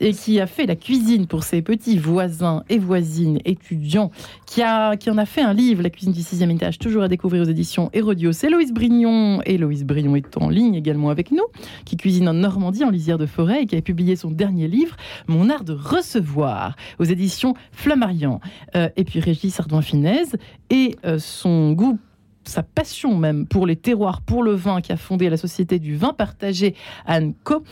[0.00, 4.10] et qui a fait la cuisine pour ses petits voisins et voisines étudiants,
[4.46, 7.08] qui, a, qui en a fait un livre, La cuisine du sixième étage, toujours à
[7.08, 8.32] découvrir aux éditions Hérodios.
[8.32, 11.44] C'est Loïse Brignon, et Loïse Brignon est en ligne également avec nous,
[11.84, 14.96] qui cuisine en Normandie, en lisière de forêt, et qui a publié son dernier livre,
[15.28, 18.40] Mon art de recevoir, aux éditions Flammarion.
[18.76, 20.24] Euh, et puis Régis Sardouin-Finez,
[20.70, 21.98] et euh, son goût
[22.46, 25.96] sa passion même pour les terroirs, pour le vin, qui a fondé la société du
[25.96, 26.74] vin partagé
[27.06, 27.62] Anne Co,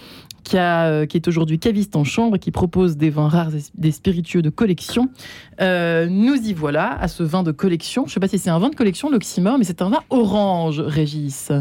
[0.44, 3.54] qui, a, euh, qui est aujourd'hui caviste en chambre et qui propose des vins rares
[3.54, 5.08] et des spiritueux de collection.
[5.60, 8.02] Euh, nous y voilà à ce vin de collection.
[8.06, 10.00] Je ne sais pas si c'est un vin de collection, l'oxymore, mais c'est un vin
[10.10, 11.52] orange, Régis.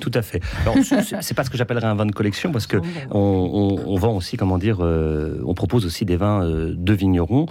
[0.00, 0.42] Tout à fait.
[0.62, 2.76] Alors, c'est pas ce que j'appellerais un vin de collection parce que
[3.10, 6.92] on, on- on vend aussi, comment dire, euh, on propose aussi des vins euh, de
[6.92, 7.46] vignerons,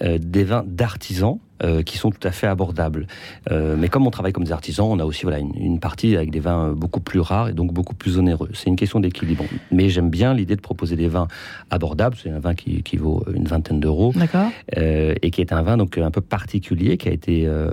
[0.00, 1.38] des vins d'artisans.
[1.62, 3.06] Euh, qui sont tout à fait abordables.
[3.50, 6.16] Euh, mais comme on travaille comme des artisans, on a aussi voilà, une, une partie
[6.16, 8.50] avec des vins beaucoup plus rares et donc beaucoup plus onéreux.
[8.54, 9.44] C'est une question d'équilibre.
[9.70, 11.28] Mais j'aime bien l'idée de proposer des vins
[11.70, 12.16] abordables.
[12.22, 15.62] C'est un vin qui, qui vaut une vingtaine d'euros D'accord euh, et qui est un
[15.62, 17.70] vin donc un peu particulier, qui a été, euh,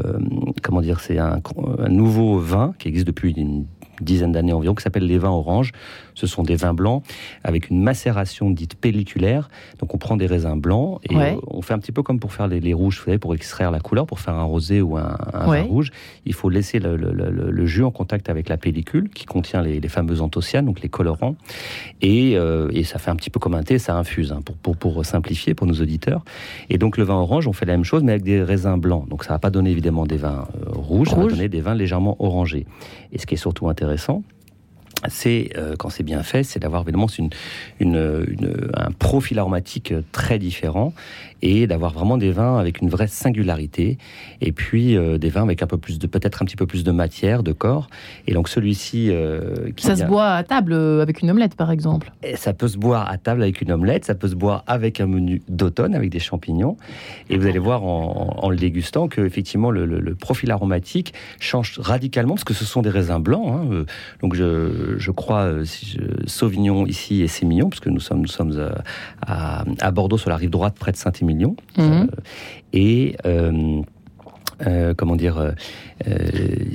[0.63, 1.41] comment dire, c'est un,
[1.79, 3.65] un nouveau vin qui existe depuis une
[4.01, 5.71] dizaine d'années environ, qui s'appelle les vins oranges.
[6.17, 7.03] Ce sont des vins blancs
[7.43, 9.49] avec une macération dite pelliculaire.
[9.79, 11.35] Donc on prend des raisins blancs et Ouais.
[11.37, 13.35] euh, on fait un petit peu comme pour faire les, les rouges, vous savez, pour
[13.35, 15.61] extraire la couleur, pour faire un rosé ou un, un Ouais.
[15.61, 15.91] vin rouge.
[16.25, 19.61] Il faut laisser le, le- le- le jus en contact avec la pellicule qui contient
[19.61, 21.35] les, les fameux anthocyanes, donc les colorants.
[22.01, 24.55] Et, euh, et ça fait un petit peu comme un thé, ça infuse, hein, pour,
[24.55, 26.23] pour, pour simplifier pour nos auditeurs.
[26.69, 29.07] Et donc le vin orange, on fait la même chose, mais avec des raisins blancs.
[29.07, 31.33] Donc ça va pas donner évidemment des vins euh, rouges, ça va Rouge.
[31.33, 32.65] donner des vins légèrement orangés.
[33.11, 34.23] Et ce qui est surtout intéressant,
[35.07, 37.07] c'est euh, quand c'est bien fait, c'est d'avoir évidemment
[38.73, 40.93] un profil aromatique euh, très différent
[41.41, 43.97] et d'avoir vraiment des vins avec une vraie singularité
[44.41, 46.83] et puis euh, des vins avec un peu plus de peut-être un petit peu plus
[46.83, 47.89] de matière, de corps.
[48.27, 51.71] Et donc celui-ci, euh, qui Ça se boit à table euh, avec une omelette, par
[51.71, 52.11] exemple.
[52.23, 54.99] et ça peut se boire à table avec une omelette, ça peut se boire avec
[54.99, 56.77] un menu d'automne, avec des champignons.
[57.29, 61.77] Et vous allez voir en, le dégustant que effectivement le, le- le profil aromatique change
[61.79, 63.45] radicalement parce que ce sont des raisins blancs.
[63.47, 63.83] hein.
[64.21, 65.51] Donc je, je crois
[66.25, 68.71] Sauvignon ici et Sémillon, parce que nous sommes, nous sommes
[69.25, 71.26] à, à Bordeaux sur la rive droite près de Saint-Émilion.
[71.77, 71.85] Mhm.
[71.85, 72.05] Euh,
[72.73, 73.81] et euh,
[74.65, 75.51] euh, comment dire euh,
[76.07, 76.17] euh,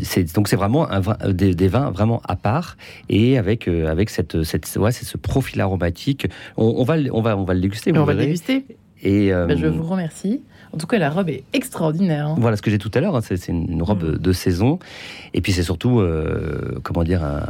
[0.03, 2.77] c'est donc c'est vraiment un vin- euh, des, des vins vraiment à part
[3.09, 7.13] et avec euh, avec cette cette ouais, c'est ce profil aromatique on, on va le-
[7.15, 8.65] on va on va le déguster vous on va le déguster.
[9.03, 10.43] et Ben, je vous remercie.
[10.73, 12.29] En tout cas, la robe est extraordinaire.
[12.29, 12.37] hein.
[12.39, 14.79] voilà ce que j'ai tout à l'heure, hein, c'est une robe de saison.
[15.35, 17.43] Et puis c'est surtout, euh, comment dire, un,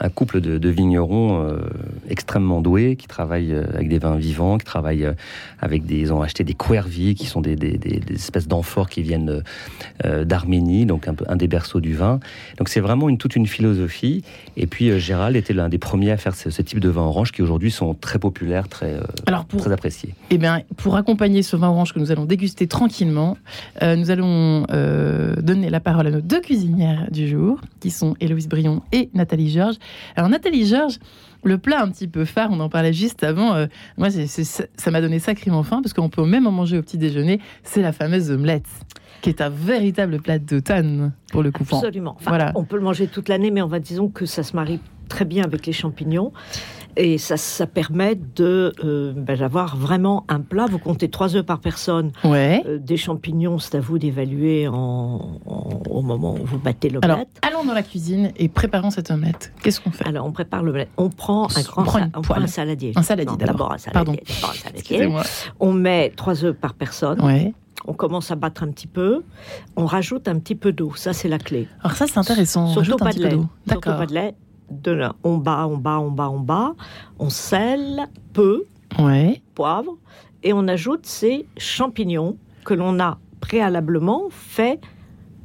[0.00, 1.56] un couple de, de vignerons euh,
[2.08, 5.08] extrêmement doués qui travaillent euh, avec des vins vivants, qui travaillent
[5.60, 5.96] avec des.
[5.98, 9.42] Ils ont acheté des quervies qui sont des, des- des- des espèces d'amphores qui viennent
[10.04, 12.20] euh, d'Arménie, donc un, peu, un des berceaux du vin.
[12.58, 14.22] Donc c'est vraiment une, toute une philosophie.
[14.56, 17.32] Et puis Gérald était l'un des premiers à faire ce, ce type de vin orange
[17.32, 20.14] qui aujourd'hui sont très populaires, très, Alors, pour, très appréciés.
[20.30, 23.36] Eh bien, pour accompagner ce vin orange que nous allons déguster tranquillement,
[23.82, 28.14] euh, nous allons euh, donner la parole à nos deux cuisinières du jour, qui sont
[28.20, 29.76] Héloïse Brion et Nathalie Georges.
[30.16, 30.98] Alors, Nathalie Georges,
[31.44, 35.00] le plat un petit peu phare, on en parlait juste avant, euh, moi, ça m'a
[35.00, 38.30] donné sacrément faim, parce qu'on peut même en manger au petit déjeuner, c'est la fameuse
[38.30, 38.68] omelette,
[39.22, 41.64] qui est un véritable plat d'automne, pour le coup.
[41.70, 42.16] Absolument.
[42.18, 42.52] Enfin, voilà.
[42.54, 45.24] On peut le manger toute l'année, mais on va disons que ça se marie très
[45.24, 46.32] bien avec les champignons.
[46.98, 50.66] Et ça, ça permet de euh, ben, d'avoir vraiment un plat.
[50.70, 52.12] Vous comptez trois œufs par personne.
[52.24, 52.62] Ouais.
[52.66, 54.74] Euh, des champignons, c'est à vous d'évaluer en,
[55.44, 57.28] en- au moment où vous battez l'omelette.
[57.42, 59.52] allons dans la cuisine et préparons cette omelette.
[59.62, 60.06] Qu'est-ce qu'on fait?
[60.06, 60.88] Alors, on prépare l'omelette.
[60.96, 62.92] On prend un grand prend on un saladier.
[62.96, 63.72] Un saladier d'abord.
[63.72, 64.22] Un saladier.
[64.40, 64.50] Pardon.
[64.50, 65.08] un saladier.
[65.60, 67.20] On met trois œufs par personne.
[67.22, 67.52] Ouais.
[67.86, 69.22] on commence à battre un petit peu,
[69.76, 70.92] on rajoute un petit peu d'eau.
[70.96, 71.68] Ça, c'est la clé.
[71.82, 72.68] Alors ça, c'est intéressant.
[72.68, 73.36] Surtout pas de lait.
[73.68, 74.34] Surtout pas de lait.
[74.70, 76.74] De on bat, on bat, on bat, on bat.
[77.18, 78.64] On sel peu,
[78.98, 79.40] Ouais.
[79.54, 79.96] poivre,
[80.42, 84.80] et on ajoute ces champignons que l'on a préalablement fait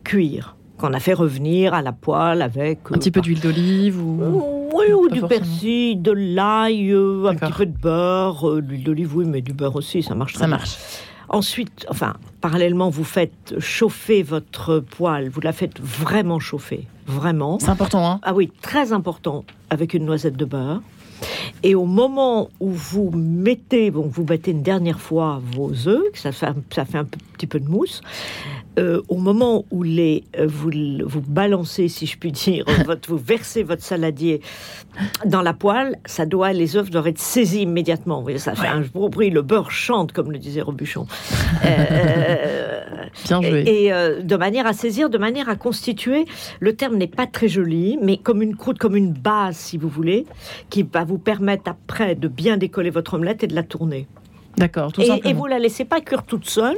[0.03, 4.69] cuire, qu'on a fait revenir à la poêle avec Un petit peu d'huile d'olive ou.
[4.73, 8.83] oui, ou du persil, de l'ail, euh, un petit peu de beurre, euh, de l'huile
[8.83, 10.33] d'olive, oui, mais du beurre aussi, ça marche.
[10.33, 10.57] très Ça bien.
[10.57, 10.77] marche.
[11.33, 17.57] Ensuite, enfin, parallèlement, vous faites chauffer votre poêle, vous la faites vraiment chauffer, vraiment.
[17.57, 20.81] C'est important, hein Ah oui, très important, avec une noisette de beurre.
[21.63, 26.33] Et au moment où vous mettez, bon, vous battez une dernière fois vos œufs, fait,
[26.69, 28.01] ça fait un petit peu de mousse,
[28.79, 30.71] euh, au moment où les, euh, vous,
[31.03, 34.41] vous balancez, si je puis dire, votre, vous versez votre saladier
[35.25, 38.17] dans la poêle, ça doit, les œufs doivent être saisis immédiatement.
[38.17, 41.05] Vous voyez, ça fait un gros bruit, le beurre chante, comme le disait Robuchon.
[41.65, 42.81] Euh,
[43.25, 43.63] Bien joué.
[43.67, 46.25] et, et, de manière à saisir, de manière à constituer,
[46.59, 49.89] le terme n'est pas très joli, mais comme une croûte, comme une base, si vous
[49.89, 50.25] voulez,
[50.69, 54.07] qui va vous permettre après de bien décoller votre omelette et de la tourner.
[54.57, 55.29] D'accord, tout Et, simplement.
[55.29, 56.77] et vous la laissez pas cuire toute seule.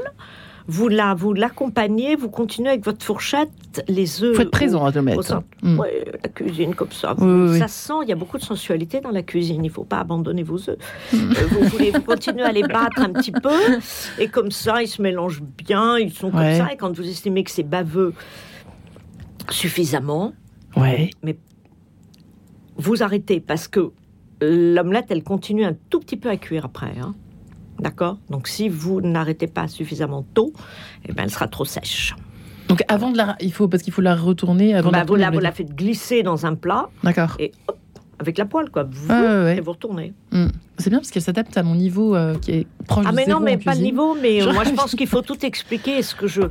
[0.68, 4.36] Vous la, vous l'accompagnez, vous continuez avec votre fourchette, les œufs.
[4.36, 5.22] faut être présent à au l'omelette.
[5.24, 5.46] centre.
[5.62, 5.78] Mm.
[5.80, 7.16] Ouais, la cuisine comme ça.
[7.18, 7.60] Oui, oui, oui.
[7.60, 9.64] Ça sent, il y a beaucoup de sensualité dans la cuisine.
[9.66, 10.78] Il ne faut pas abandonner vos œufs.
[11.12, 11.18] Mm.
[11.18, 13.50] Euh, vous voulez vous continuez à les battre un petit peu.
[14.20, 15.98] Et comme ça, ils se mélangent bien.
[15.98, 16.72] Ils sont comme ça.
[16.72, 18.14] Et quand vous estimez que c'est baveux
[19.50, 20.34] suffisamment,
[20.78, 21.10] Ouais.
[22.78, 23.40] vous arrêtez.
[23.40, 23.92] Parce que
[24.42, 26.94] l'omelette, elle continue un tout petit peu à cuire après.
[27.02, 27.16] hein.
[27.84, 30.54] D'accord Donc si vous n'arrêtez pas suffisamment tôt,
[31.08, 32.16] eh ben, elle sera trop sèche.
[32.70, 34.90] Donc avant de la, il faut parce qu'il faut la retourner avant.
[34.90, 37.36] de Bah, la vous, la, vous la faites glisser dans un plat D'accord.
[37.40, 37.78] et hop,
[38.20, 38.84] avec la poêle, quoi.
[38.90, 39.58] Vous, Ouais, ouais, ouais.
[39.58, 40.14] Et vous retournez.
[40.32, 40.48] Mm.
[40.80, 43.26] C'est bien parce qu'elle s'adapte à mon niveau euh, qui est proche Ah de mais
[43.26, 45.46] zéro non, mais pas le niveau, mais euh, Je- moi je pense qu'il faut tout
[45.46, 46.02] expliquer.
[46.02, 46.42] Ce que je,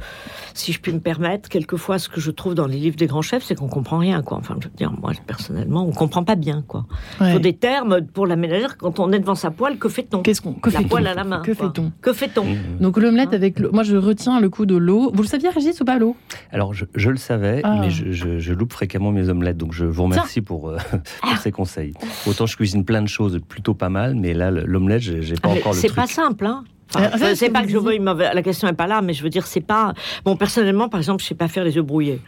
[0.54, 3.20] si je puis me permettre, quelquefois ce que je trouve dans les livres des grands
[3.22, 4.38] chefs, c'est qu'on comprend rien, quoi.
[4.38, 6.87] Enfin, je veux dire, moi personnellement, on comprend pas bien, quoi.
[7.20, 7.32] Il Ouais.
[7.32, 8.76] faut des termes pour la ménagère.
[8.76, 10.22] Quand on est devant sa poêle, que fait-on?
[10.22, 11.40] Qu'est-ce qu'on que La poêle à la main.
[11.42, 11.90] Que fait-on?
[12.00, 12.46] Que fait-on?
[12.80, 13.70] Donc l'omelette avec le...
[13.70, 15.11] moi je retiens le coup de l'eau.
[15.12, 16.16] Vous le saviez Régis ou pas l'eau?
[16.52, 17.78] Alors, je, je le savais, Ah.
[17.80, 20.76] mais je, je- je loupe fréquemment mes omelettes, donc je vous remercie pour, euh,
[21.22, 21.92] pour ces conseils.
[22.28, 25.51] Autant je cuisine plein de choses plutôt pas mal, mais là, le- l'omelette, j'ai pas
[25.53, 26.64] Ah, encore le C'est pas simple, hein.
[26.94, 29.01] Enfin, Euh, ça, c'est pas que je veux, une mauvaise- la question n'est pas là,
[29.01, 29.94] mais je veux dire, c'est pas.
[30.25, 32.20] Bon, personnellement, par exemple, je sais pas faire les œufs brouillés.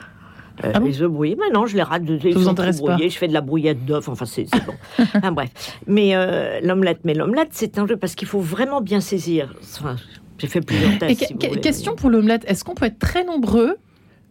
[0.64, 2.05] Euh, Ah bon les œufs brouillés, mais non, je les rate.
[2.05, 3.11] De, ils vous sont trop intéresse pas brouillés.
[3.11, 4.09] Je fais de la brouillette d'œufs.
[4.09, 4.73] Enfin, c'est bon.
[5.16, 5.51] enfin, bref.
[5.87, 9.53] Mais euh, l'omelette, mais l'omelette, c'est un jeu parce qu'il faut vraiment bien saisir.
[9.81, 9.97] Enfin,
[10.38, 11.20] j'ai fait plusieurs Et tests.
[11.20, 11.61] que- si vous que- voulez.
[11.61, 13.77] question pour l'omelette, est-ce qu'on peut être très nombreux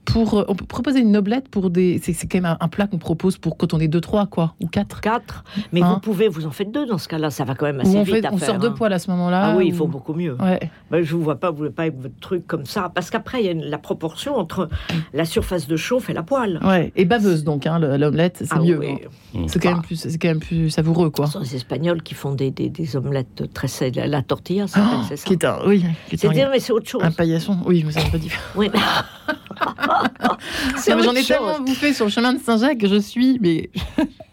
[0.06, 2.68] pour euh, on peut proposer une omelette pour des c'est c'est quand même un, un
[2.68, 5.02] plat qu'on propose pour quand on est deux trois quoi ou quatre.
[5.02, 5.44] Quatre.
[5.72, 5.94] Mais Hein?
[5.96, 7.30] vous pouvez, vous en faites deux dans ce cas-là.
[7.30, 8.50] Ça va quand même assez on, vite fait, à on faire.
[8.50, 8.76] sort deux hein.
[8.78, 9.52] poils à ce moment-là.
[9.52, 10.36] Ah oui, il ou- faut beaucoup mieux.
[10.42, 10.60] Ouais.
[10.92, 12.92] Ben, je ne vois pas, vous voulez pas avec votre truc comme ça.
[12.94, 14.70] Parce qu'après, il y a une- la proportion entre
[15.14, 16.60] la surface de chauffe et la poêle.
[16.64, 16.92] Ouais.
[16.96, 18.78] Et baveuse donc hein, le- l'omelette c'est Ah mieux.
[18.80, 18.98] oui.
[19.36, 19.46] hein.
[19.48, 21.28] C'est quand même plus c'est quand même plus savoureux quoi.
[21.28, 23.94] Ce sont les Espagnols qui font des, des, des omelettes très saines.
[23.96, 25.26] La, la tortilla, ça s'appelle, Oh, c'est ça.
[25.28, 27.02] qui est un oui, qui est C'est un- dire, mais c'est autre chose.
[27.04, 27.58] un paillasson.
[27.66, 28.44] Oui, mais c'est pas différent.
[28.56, 29.34] Oui, c'est mais
[31.04, 33.70] J'en ai tellement bouffé sur le chemin de Saint-Jacques que je suis mais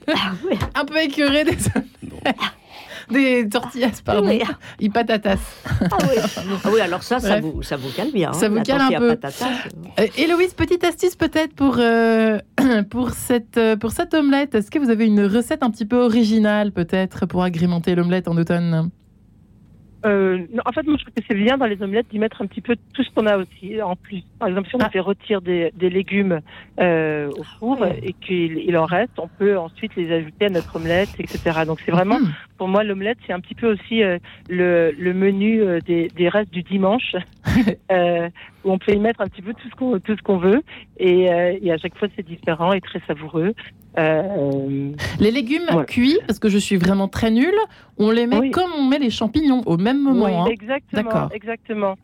[0.09, 0.33] Ah
[0.81, 1.57] un peu écœurée des
[3.11, 4.41] des tortillas pardon, Oui.
[4.79, 5.39] et patatas.
[5.91, 6.23] Ah oui.
[6.65, 7.45] Ah oui, alors ça, ça Bref.
[7.45, 8.33] vous, ça vous calme bien.
[8.33, 9.19] Ça hein, vous la cale un peu.
[9.31, 9.45] c'est-
[9.99, 12.39] Euh, Héloïse, petite astuce peut-être pour, euh,
[12.91, 14.55] pour, cette, euh, pour cette omelette.
[14.55, 18.37] Est-ce que vous avez une recette un petit peu originale peut-être pour agrémenter l'omelette en
[18.37, 18.91] automne?
[20.07, 22.41] Euh, non, en fait, moi, je trouve que c'est bien dans les omelettes d'y mettre
[22.41, 24.23] un petit peu tout ce qu'on a aussi en plus.
[24.39, 24.89] Par exemple, si on Ah.
[24.89, 26.41] fait rôtir des, des légumes
[26.81, 27.99] euh, au four Ouais.
[28.03, 31.65] et qu'il il en reste, on peut ensuite les ajouter à notre omelette, etc.
[31.67, 32.33] Donc, c'est vraiment, Mhm.
[32.57, 36.29] pour moi, l'omelette, c'est un petit peu aussi euh, le, le menu euh, des, des
[36.29, 37.15] restes du dimanche,
[37.93, 38.29] euh,
[38.65, 40.63] où on peut y mettre un petit peu tout ce qu'on tout ce qu'on veut,
[40.99, 43.55] et, euh, et à chaque fois, c'est différent et très savoureux.
[43.99, 45.85] Euh, Les légumes Voilà.
[45.85, 47.55] cuits, parce que je suis vraiment très nulle,
[47.99, 48.51] on les met Oui.
[48.51, 50.25] comme on met les champignons au même moment.
[50.27, 50.45] Oui, hein.
[50.51, 51.29] exactement, D'accord.
[51.33, 51.95] exactement,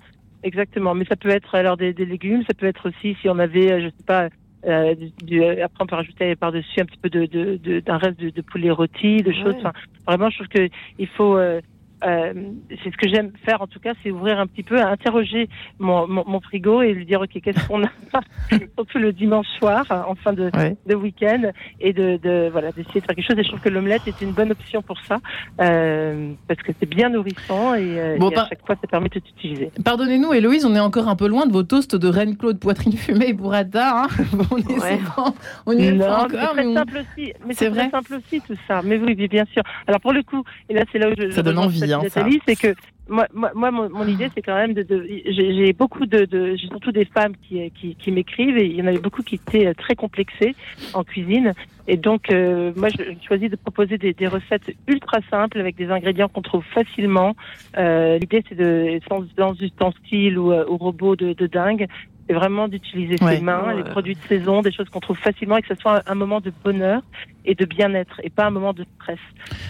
[0.42, 0.94] exactement.
[0.94, 3.70] Mais ça peut être alors des, des légumes, ça peut être aussi si on avait,
[3.72, 4.29] euh, je sais pas,
[4.66, 7.99] euh, du, après on peut rajouter par dessus un petit peu de de- de- d'un
[7.99, 9.55] reste de, de poulet rôti, de choses.
[9.55, 9.59] Ouais.
[9.61, 9.72] Enfin,
[10.09, 10.68] vraiment, je trouve que
[10.99, 11.37] il faut.
[11.37, 11.61] euh,
[12.04, 12.32] euh,
[12.82, 16.06] c'est ce que j'aime faire en tout cas, c'est ouvrir un petit peu, interroger mon,
[16.06, 17.88] mon, mon frigo et lui dire ok qu'est-ce qu'on a,
[18.76, 20.76] surtout le dimanche soir en fin de, Ouais.
[20.87, 23.38] de week-end et de, de voilà d'essayer de faire quelque chose.
[23.38, 25.18] Et je trouve que l'omelette est une bonne option pour ça
[25.61, 29.09] euh, parce que c'est bien nourrissant et, euh, Bon, et à chaque fois ça permet
[29.09, 29.70] de t'utiliser.
[29.85, 32.92] Pardonnez-nous, Héloïse, on est encore un peu loin de vos toasts de Reine Claude poitrine
[32.92, 34.02] fumée et burrata.
[34.04, 34.06] hein.
[34.50, 34.98] on est Ouais.
[34.98, 35.35] souvent-
[35.66, 37.32] on y est Non, pas mais encore, mais on- simple aussi.
[37.46, 38.82] Mais C'est vrai simple aussi tout ça.
[38.85, 39.62] Mais oui, bien sûr.
[39.87, 42.40] Alors pour le coup, et là c'est là où je, Ça je donne envie, Nathalie,
[42.46, 42.75] c'est que
[43.09, 44.83] moi, moi, moi, mon, mon idée, c'est quand même de.
[44.83, 48.75] de j'ai beaucoup de, de j'ai surtout des femmes qui, qui, qui m'écrivent et il
[48.75, 50.55] y en avait beaucoup qui étaient très complexées
[50.92, 51.53] en cuisine.
[51.88, 55.88] Et donc, euh, moi, je choisis de proposer des, des recettes ultra simples avec des
[55.90, 57.37] ingrédients qu'on trouve facilement.
[57.77, 61.87] Euh, L'idée, c'est de sans, sans ustensiles ou, euh, ou robots de, de dingue.
[62.28, 63.36] C'est vraiment d'utiliser Ouais.
[63.36, 66.02] ses mains, les produits de saison, des choses qu'on trouve facilement et que ce soit
[66.08, 67.02] un, moment de bonheur
[67.44, 69.18] et de bien-être et pas un moment de stress.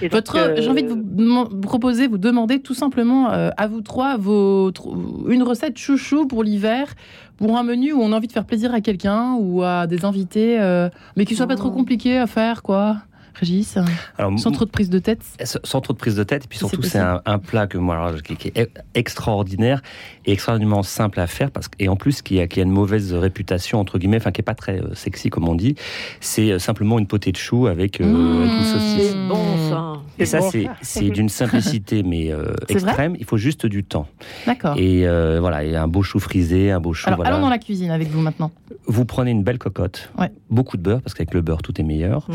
[0.00, 3.66] Et Votre, euh, j'ai envie de vous deman- proposer, vous demander tout simplement euh, à
[3.66, 6.94] vous trois vos, tr- une recette chouchou pour l'hiver,
[7.36, 10.06] pour un menu où on a envie de faire plaisir à quelqu'un ou à des
[10.06, 12.96] invités, euh, mais qui soit pas trop compliqué à faire, quoi.
[13.38, 13.76] Régis,
[14.18, 15.20] Alors, sans trop de prise de tête.
[15.44, 16.44] Sans- sans trop de prise de tête.
[16.44, 19.82] Et puis C'est surtout, c'est un, un plat que moi, alors, qui, qui est extraordinaire
[20.24, 21.50] et extraordinairement simple à faire.
[21.50, 24.32] Parce, que- et en plus, qui a, qui a une mauvaise réputation, entre guillemets, enfin,
[24.32, 25.74] qui est pas très euh, sexy, comme on dit.
[26.20, 28.38] C'est euh, simplement une potée de chou avec, euh, Mmh.
[28.42, 29.10] avec une saucisse.
[29.10, 29.92] C'est bon ça.
[30.18, 33.16] Et ça, bon, c'est, d'une simplicité, mais euh, extrême.
[33.18, 34.06] Il faut juste du temps.
[34.46, 34.74] D'accord.
[34.78, 37.08] Et euh, voilà, et un beau chou frisé, un beau chou.
[37.08, 37.32] Alors, voilà.
[37.34, 38.50] allons dans la cuisine avec vous maintenant.
[38.86, 40.30] Vous prenez une belle cocotte, Ouais.
[40.48, 42.28] beaucoup de beurre, parce qu'avec le beurre, tout est meilleur,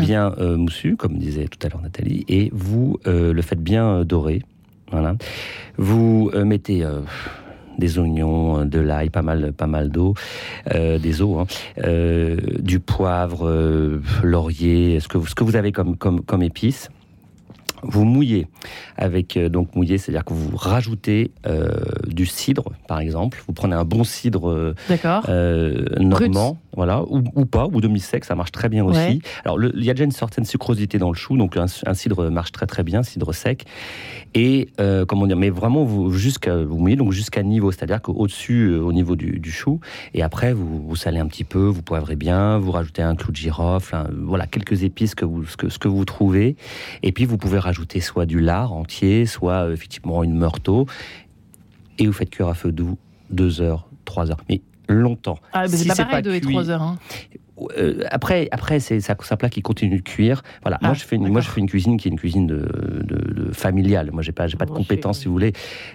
[0.00, 3.86] bien euh, moussu, comme disait tout à l'heure Nathalie, et vous euh, le faites bien
[3.86, 4.42] euh, dorer.
[4.90, 5.16] Voilà.
[5.78, 6.84] Vous mettez
[7.78, 10.12] des oignons, de l'ail, pas mal, pas mal d'eau,
[10.70, 11.46] des os,
[11.78, 16.90] hein, du poivre, laurier, ce que vous, ce que vous avez comme, comme, comme épices?
[17.82, 18.46] Vous mouillez
[18.96, 21.68] avec euh, donc mouillé, c'est-à-dire que vous rajoutez euh,
[22.06, 23.42] du cidre, par exemple.
[23.46, 24.74] Vous prenez un bon cidre euh,
[25.28, 29.20] euh, normand, voilà, ou, ou pas, ou demi-sec, ça marche très bien aussi.
[29.44, 32.30] Alors, il y a déjà une certaine sucrosité dans le chou, donc un, un cidre
[32.30, 33.64] marche très très bien, cidre sec.
[34.34, 34.68] Et
[35.08, 39.16] comment dire, mais vraiment vous jusqu'à vous mouillez donc jusqu'à niveau, c'est-à-dire qu'au-dessus, au niveau
[39.16, 39.80] du, du chou,
[40.14, 43.32] et après vous, vous salez un petit peu, vous poivrez bien, vous rajoutez un clou
[43.32, 46.56] de girofle, un- voilà quelques épices que vous ce que, ce que vous trouvez,
[47.02, 50.86] et puis vous pouvez rajouter soit du lard entier, soit euh, effectivement une meurteau,
[51.98, 52.98] et vous faites cuire à feu doux
[53.30, 55.38] deux heures, trois heures, mais longtemps.
[55.52, 56.82] Ah, mais Si c'est pas pareil, 2 et cuit- 3 heures.
[56.82, 56.98] hein.
[57.78, 60.42] Euh, après, après c'est ça, ça plat qui continue de cuire.
[60.62, 60.78] Voilà.
[60.82, 62.56] Ah, moi, je fais une, moi, je fais une cuisine qui est une cuisine de,
[63.04, 64.10] de- de familiale.
[64.12, 65.52] Moi, j'ai pas, j'ai pas de compétences, si vous voulez.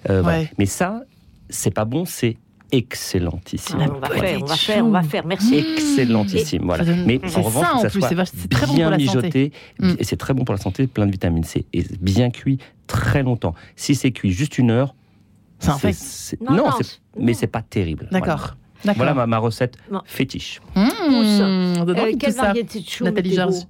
[0.09, 0.43] Euh, voilà.
[0.57, 1.01] Mais ça,
[1.49, 2.37] c'est pas bon, c'est
[2.71, 3.77] excellentissime.
[3.81, 5.25] Ah, on va faire, on va faire, on va faire.
[5.25, 5.55] Merci.
[5.57, 6.63] Excellentissime.
[6.65, 6.85] Voilà.
[6.85, 8.61] Ça donne- Mais c'est en revanche, que en ça plus, soit c'est vache- c'est très
[8.65, 9.17] bon pour bien la santé.
[9.19, 9.93] mijoté, Mm.
[9.99, 13.23] et c'est très bon pour la santé, plein de vitamines C, et bien cuit très
[13.23, 13.53] longtemps.
[13.75, 14.95] Si c'est cuit juste une heure,
[15.59, 15.93] C'est un fait.
[15.93, 16.71] c'est- Non, non, non,
[17.19, 17.37] mais non.
[17.37, 18.07] c'est pas terrible.
[18.11, 18.27] D'accord.
[18.27, 18.95] Voilà, D'accord.
[18.97, 20.01] voilà ma, ma recette Non.
[20.05, 20.61] fétiche.
[20.75, 22.43] Mmh, Euh, quelle ça.
[22.43, 23.63] variété de chou Nathalie Georges.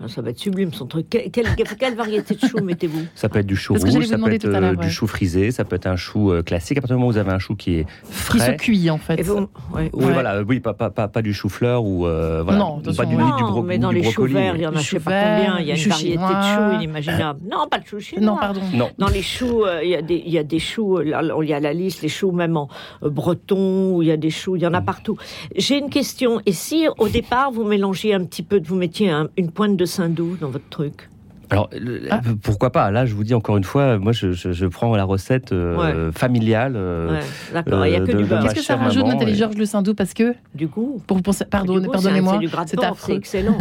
[0.00, 1.10] Ah, Ça va être sublime son truc.
[1.10, 1.46] Que- Quelle,
[1.78, 3.02] quelle variété de chou mettez-vous?
[3.16, 4.90] Ça peut être du chou Parce rouge, ça peut être euh, du ouais.
[4.90, 6.78] chou frisé, ça peut être un chou euh, classique.
[6.78, 7.84] À partir du moment où vous avez un chou qui est
[8.30, 9.18] Qui se frais, cuit, en fait.
[9.18, 9.90] Et vous- ouais.
[9.92, 10.12] oui, Ouais.
[10.12, 13.22] voilà, oui, pas, pas, pas, pas du chou-fleur ou euh, voilà, Non, pas du, ouais.
[13.24, 14.34] du, Non, bro- mais du dans les choux brocoli.
[14.34, 15.58] verts, il y en a je sais choux pas combien.
[15.58, 17.40] Il y a une choux variété de choux inimaginable.
[17.50, 18.24] Non, pas de choux chinois.
[18.24, 18.60] Non, pardon.
[18.74, 21.08] Non, Dans les choux, euh, il y, a des- il y a des choux, il
[21.08, 22.68] y a la liste, les choux même en
[23.02, 24.74] breton, où il y a des choux, il y en Mm.
[24.76, 25.16] a partout.
[25.56, 26.40] J'ai une question.
[26.46, 29.84] Et si au départ, vous mélangiez un petit peu, vous mettiez un- une pointe de
[29.88, 31.08] saindoux dans votre truc
[31.50, 32.20] alors le- Ah.
[32.42, 35.04] pourquoi pas Là, je vous dis encore une fois, moi, je, je, je prends la
[35.04, 36.74] recette euh, familiale.
[36.76, 37.20] euh, Ouais,
[37.54, 38.42] D'accord, il n'y a euh, que de- du beurre.
[38.42, 41.02] Qu'est-ce que ça rajoute, Nathalie et- Georges, le Saint-Doux Parce que, Du goût.
[41.06, 42.32] pour pardonnez- Du coup, pardonnez-moi,
[42.66, 43.56] c'est c'est excellent.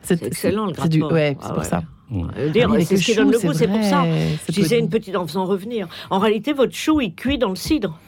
[0.00, 1.12] C'est excellent, le du- gras de porc.
[1.12, 1.64] Ouais, Ah c'est pour ouais.
[1.68, 1.82] ça.
[2.10, 2.22] Mm.
[2.36, 2.40] Ah
[2.76, 4.04] avec c'est le ce qui chou, donne le goût, c'est pour ça.
[4.48, 5.88] Je disais une petite en faisant revenir.
[6.10, 7.98] En réalité, votre chou, il cuit dans le cidre.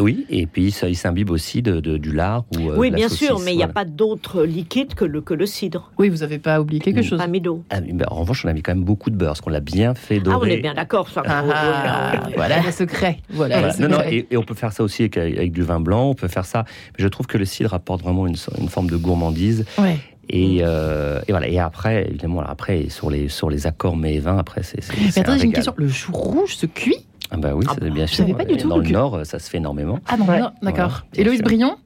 [0.00, 2.92] Oui, et puis ça, il s'imbibe aussi de, de- du lard ou euh, oui, de
[2.92, 3.74] la bien sûr, mais il n'y a voilà.
[3.74, 5.92] pas d'autre liquide que le, que le cidre.
[5.98, 7.04] Oui, vous n'avez pas oublié quelque Mm.
[7.04, 7.18] chose.
[7.18, 7.62] Pas mis d'eau.
[7.70, 9.60] Ah, mais en revanche, on a mis quand même beaucoup de beurre, parce qu'on l'a
[9.60, 10.36] bien fait dorer.
[10.36, 11.08] Ah, on est bien d'accord.
[11.10, 11.22] ça.
[11.26, 13.18] Ah, ah, voilà le secret.
[13.30, 13.74] Voilà, Voilà.
[13.78, 16.08] le Non, non, et, et on peut faire ça aussi avec, avec du vin blanc,
[16.10, 16.64] on peut faire ça.
[16.98, 19.64] Mais je trouve que le cidre apporte vraiment une, une forme de gourmandise.
[19.78, 19.96] Ouais.
[20.32, 21.48] Et, euh, et voilà.
[21.48, 24.80] Et après, évidemment, alors après sur les sur les accords mets et vins, après c'est.
[24.80, 25.74] c'est- Mais attendez, j'ai une question.
[25.76, 27.04] Le chou rouge se cuit?
[27.30, 28.24] Ah bah oui, Ah bah, bien je sûr.
[28.24, 29.98] savais pas du tout Dans le que- Nord, ça se fait énormément.
[30.08, 30.40] Ah non, Ouais.
[30.40, 31.04] non, d'accord.
[31.14, 31.42] Héloïse.
[31.42, 31.76] Brion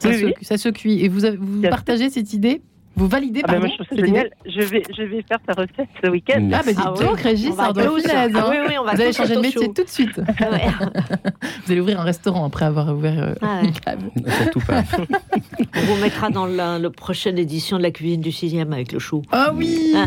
[0.00, 0.34] ça, Oui, se, oui.
[0.42, 1.04] ça se cuit.
[1.04, 2.60] Et vous, avez- vous partagez cette idée
[2.96, 4.30] Vous validez, Ah ben, pardon moi, je trouve génial.
[4.46, 6.48] Je vais, je vais faire ta recette ce week-end.
[6.52, 9.12] Ah, bah dis Ah donc, Régis, On va Ah oui, oui, on va Vous allez
[9.12, 10.16] changer de métier tout de suite.
[10.18, 10.26] Ouais.
[11.66, 13.72] Vous allez ouvrir un restaurant après avoir ouvert euh, Ah une ouais.
[13.84, 13.98] cave.
[14.42, 14.82] Surtout pas.
[15.76, 19.22] On vous mettra dans la, prochaine édition de la cuisine du sixième avec le chou.
[19.32, 20.06] Ah oui Ah.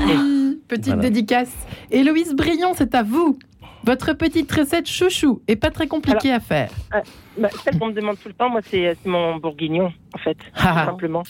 [0.68, 1.02] Petite Voilà.
[1.02, 1.52] dédicace.
[1.92, 3.38] Héloïse Brion, c'est à vous.
[3.88, 6.70] Votre petite recette chouchou et pas très compliquée à faire.
[7.38, 10.34] Bah, celle qu'on me demande tout le temps, moi, c'est c'est mon bourguignon, en fait,
[10.36, 10.86] tout Ah.
[10.88, 11.24] simplement.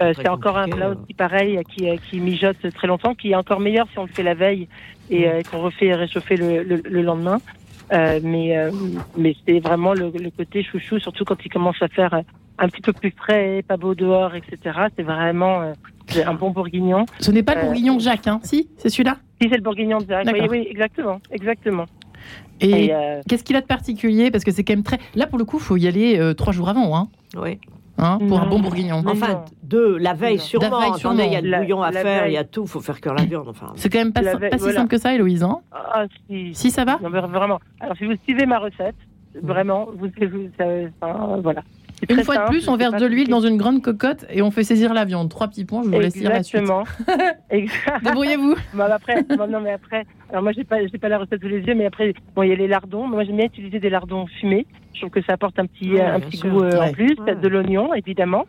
[0.00, 0.94] Euh, c'est encore un plat euh.
[0.94, 4.04] aussi pareil euh, qui, euh, qui mijote très longtemps, qui est encore meilleur si on
[4.04, 4.68] le fait la veille
[5.10, 7.38] et euh, qu'on refait réchauffer le, le, le lendemain.
[7.92, 8.70] Euh, mais euh,
[9.18, 12.22] mais c'est vraiment le, le côté chouchou, surtout quand il commence à faire euh,
[12.58, 14.56] un petit peu plus frais, pas beau dehors, etc.
[14.96, 15.72] C'est vraiment euh,
[16.24, 17.04] un bon bourguignon.
[17.18, 19.16] Ce n'est pas le Euh, bourguignon Jacques, hein Si, c'est celui-là?
[19.42, 20.26] Si c'est le bourguignon de Jacques.
[20.50, 21.86] Oui, exactement, exactement.
[22.60, 22.92] Et,
[23.28, 24.30] qu'est-ce qu'il a de particulier?
[24.30, 24.98] Parce que c'est quand même très.
[25.14, 26.96] Là, pour le coup, il faut y aller trois jours avant.
[26.96, 27.08] Hein.
[27.36, 27.58] Oui.
[28.00, 29.02] Hein, pour un bon bourguignon.
[29.06, 30.80] Enfin, de la veille sûrement.
[30.80, 33.14] il y a le bouillon à faire, il y a tout, il faut faire cuire
[33.14, 33.48] la viande.
[33.48, 33.72] Enfin.
[33.74, 34.22] C'est quand même pas,
[34.56, 35.42] si simple que ça, Héloïse.
[35.42, 36.54] Hein ah, si.
[36.54, 36.70] si.
[36.70, 36.98] ça va?
[37.02, 37.58] Non, Vraiment.
[37.80, 38.94] Alors, si vous suivez ma recette,
[39.42, 41.62] vraiment, vous, vous, voilà.
[42.08, 44.64] Une fois de plus, on verse de l'huile dans une grande cocotte et on fait
[44.64, 45.28] saisir la viande.
[45.28, 46.62] Trois petits points, je vous laisse lire la suite.
[47.50, 47.98] Exactement.
[48.04, 48.54] Débrouillez-vous.
[48.74, 51.60] bon, après, non, mais après, alors moi, j'ai pas, j'ai pas la recette sous les
[51.60, 53.06] yeux, mais après, bon, il y a les lardons.
[53.06, 54.66] Moi, j'aime bien utiliser des lardons fumés.
[54.94, 57.16] Je trouve que ça apporte un petit, un petit goût euh, en plus.
[57.16, 58.46] De l'oignon, évidemment.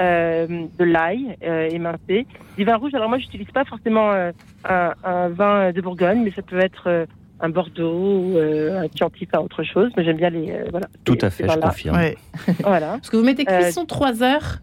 [0.00, 2.26] Euh, de l'ail euh, émincé,
[2.56, 2.94] du vin rouge.
[2.94, 4.32] Alors moi, j'utilise pas forcément euh,
[4.66, 7.06] un, un, vin de Bourgogne, mais ça peut être
[7.40, 9.90] un Bordeaux ou euh, un Chianti, pas autre chose.
[9.96, 10.50] Mais j'aime bien les.
[10.50, 11.98] Euh, voilà, Tout à fait, je confirme.
[12.60, 12.92] voilà.
[12.92, 14.58] Parce que vous mettez euh, cuisson 3 heures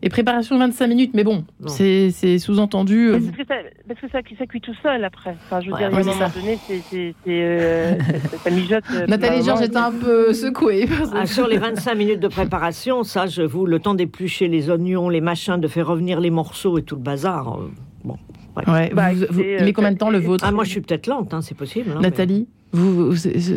[0.00, 3.10] et préparation 25 minutes, mais bon, c'est sous-entendu.
[3.10, 5.34] Parce, que ça, ça, cuit tout seul après.
[5.44, 7.98] Enfin, je veux dire, à un moment donné, c'est, euh,
[8.44, 8.84] ça mijote.
[9.08, 10.86] Nathalie Georges était un peu secouée.
[11.12, 15.08] Ah, sur les 25 minutes de préparation, ça, je vous, le temps d'éplucher les oignons,
[15.08, 17.58] les machins, de faire revenir les morceaux et tout le bazar.
[18.04, 18.18] bon.
[18.66, 18.90] Ouais.
[18.94, 21.42] Bah, vous, mais combien de temps le vôtre ah, Moi, je suis peut-être lente, hein,
[21.42, 21.92] c'est possible.
[21.96, 23.14] Hein, Nathalie vous,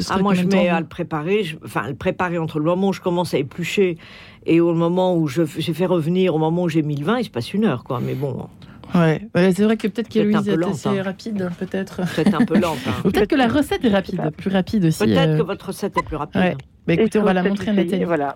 [0.09, 3.01] ah, moi, je mets à le préparer, enfin, le préparer entre le moment où je
[3.01, 3.97] commence à éplucher
[4.45, 7.19] et au moment où je, j'ai fait revenir, au moment où j'ai mis le vin,
[7.19, 7.99] il se passe une heure, quoi.
[7.99, 8.47] Mais bon.
[8.95, 11.03] Ouais, c'est vrai que peut-être qu'Héloïse est assez hein.
[11.03, 12.01] rapide, peut-être.
[12.15, 12.77] Peut-être un peu lente.
[12.87, 12.93] Hein.
[13.03, 14.99] peut-être que la recette est rapide, plus rapide aussi.
[14.99, 15.37] Peut-être euh.
[15.37, 16.57] que votre recette est plus rapide.
[16.87, 18.03] Bah, écoutez, on va la montrer à Nathalie.
[18.05, 18.35] Voilà.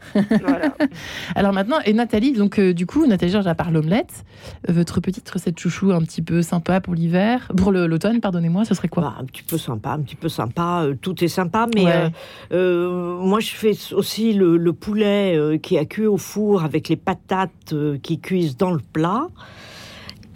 [1.36, 4.24] Alors maintenant, et Nathalie, donc euh, du coup, Nathalie Georges, à part l'omelette,
[4.70, 8.76] euh, votre petite recette chouchou un petit peu sympa pour l'hiver, pour l'automne, pardonnez-moi, ce
[8.76, 9.04] serait quoi?
[9.04, 10.86] Bah, Un petit peu sympa, un petit peu sympa.
[11.02, 12.12] tout est sympa, mais
[12.52, 17.74] moi je fais aussi le, le poulet qui a cuit au four avec les patates
[18.04, 19.28] qui cuisent dans le plat.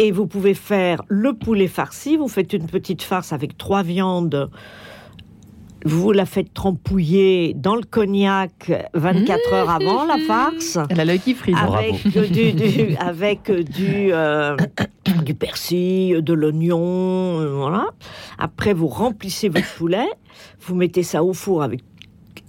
[0.01, 2.16] Et vous pouvez faire le poulet farci.
[2.16, 4.49] Vous faites une petite farce avec trois viandes.
[5.86, 10.77] Vous la faites trempouiller dans le cognac 24 heures avant la farce.
[10.89, 11.55] Elle a l'œil qui frise.
[11.55, 14.57] Avec du, avec du, euh,
[15.23, 17.88] du persil, de l'oignon, euh, voilà.
[18.38, 20.07] Après, vous remplissez votre poulet.
[20.61, 21.82] Vous mettez ça au four avec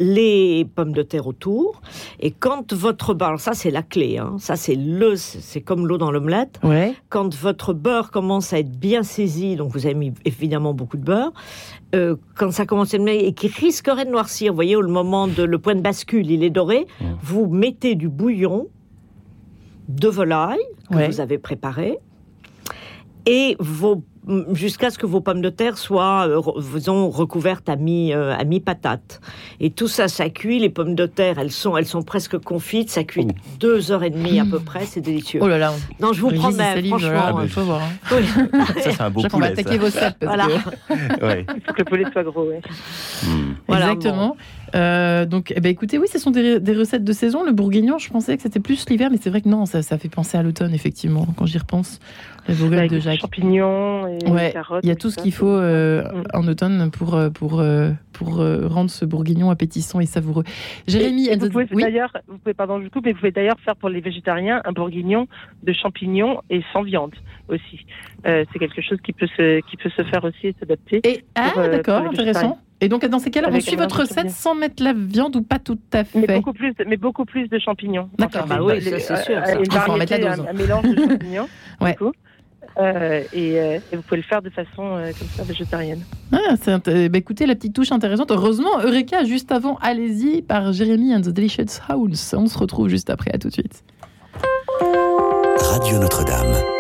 [0.01, 1.81] les pommes de terre autour.
[2.19, 5.99] Et quand votre beurre, ça c'est la clé, hein, ça c'est le, c'est comme l'eau
[5.99, 6.59] dans l'omelette.
[6.65, 6.95] Ouais.
[7.11, 11.05] Quand votre beurre commence à être bien saisi, donc vous avez mis évidemment beaucoup de
[11.05, 11.33] beurre,
[11.95, 15.29] euh, quand ça commence à être et qui risquerait de noircir, vous voyez, au moment
[15.29, 16.87] de le point de bascule, il est doré,
[17.23, 18.69] vous mettez du bouillon
[19.89, 20.59] de volaille
[20.91, 21.99] que vous avez préparé
[23.27, 24.03] et vos
[24.53, 28.61] jusqu'à ce que vos pommes de terre soient, euh, recouvertes à mi, euh, à mi
[28.61, 29.21] patate.
[29.61, 30.59] Et tout ça, ça cuit.
[30.59, 32.91] Les pommes de terre, elles sont, elles sont presque confites.
[32.91, 33.27] Ça cuit
[33.59, 34.87] deux heures et demie à peu près.
[34.87, 35.41] C'est délicieux.
[35.43, 35.73] Oh là là.
[36.01, 37.11] Non, je vous promets, franchement.
[37.15, 37.83] Ah, bah, faut voir.
[37.83, 38.21] Hein.
[38.83, 39.35] Ça, c'est un beau poulet.
[39.35, 40.17] On va attaquer vos cèpes.
[40.23, 40.47] Voilà.
[41.23, 41.47] ouais.
[41.55, 42.45] Il faut que le poulet soit gros.
[42.45, 42.61] Ouais.
[43.25, 43.73] Hmm.
[43.73, 44.37] Exactement.
[44.75, 47.45] Euh, donc, eh ben, écoutez, oui, ce sont des, recettes de saison.
[47.45, 49.99] Le bourguignon, je pensais que c'était plus l'hiver, mais c'est vrai que non, ça, ça
[49.99, 51.99] fait penser à l'automne, effectivement, quand j'y repense.
[52.49, 53.21] La Bourgogne de Jacques.
[53.21, 54.81] Champignons et ouais, carottes.
[54.83, 56.25] Il y a tout ce qu'il faut euh, mm.
[56.33, 57.63] en automne pour, euh, pour,
[58.13, 60.45] pour rendre ce bourguignon appétissant et savoureux.
[60.89, 63.89] Jérémy, vous pouvez d'ailleurs, vous pouvez, pardon, du coup, mais vous pouvez d'ailleurs faire pour
[63.89, 65.29] les végétariens un bourguignon
[65.63, 67.15] de champignons et sans viande
[67.49, 67.85] aussi.
[68.25, 71.01] c'est quelque chose qui peut se, qui peut se faire aussi et s'adapter.
[71.05, 72.59] Et ah, d'accord, intéressant.
[72.81, 75.59] Et donc, dans ces cas-là, on suit votre recette sans mettre la viande ou pas
[75.59, 78.09] tout à fait Mais beaucoup plus, mais beaucoup plus de champignons.
[78.19, 79.37] D'accord, bah oui, c'est sûr.
[79.37, 80.47] Euh, il faut mettre la dose.
[80.49, 81.49] Un, mélange de champignons,
[81.81, 81.97] ouais.
[82.79, 86.03] Euh, et, euh, et, vous pouvez le faire de façon euh, comme ça végétarienne.
[86.33, 88.31] Ah, bah, écoutez, la petite touche intéressante.
[88.31, 92.35] Heureusement, Eureka, juste avant, allez-y, par Jérémy and the Delicious House.
[92.37, 93.85] On se retrouve juste après, à tout de suite.
[95.59, 96.80] Radio Notre-Dame.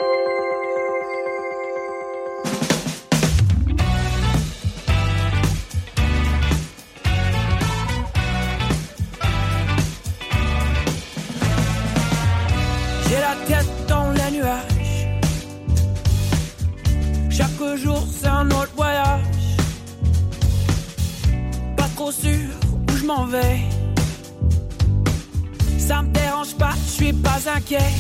[25.79, 27.91] Ça me dérange pas, je suis pas inquiet.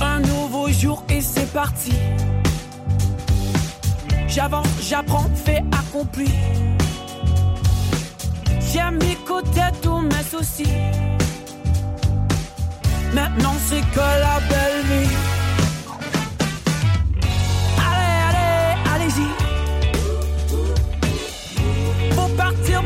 [0.00, 1.94] Un nouveau jour et c'est parti.
[4.28, 6.30] J'avance, j'apprends, fait accompli.
[8.60, 10.78] J'ai mis côté tous mes soucis.
[13.12, 15.35] Maintenant c'est que la belle vie.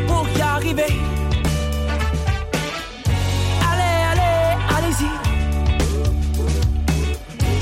[0.07, 0.93] pour y arriver.
[3.71, 5.13] Allez, allez, allez-y.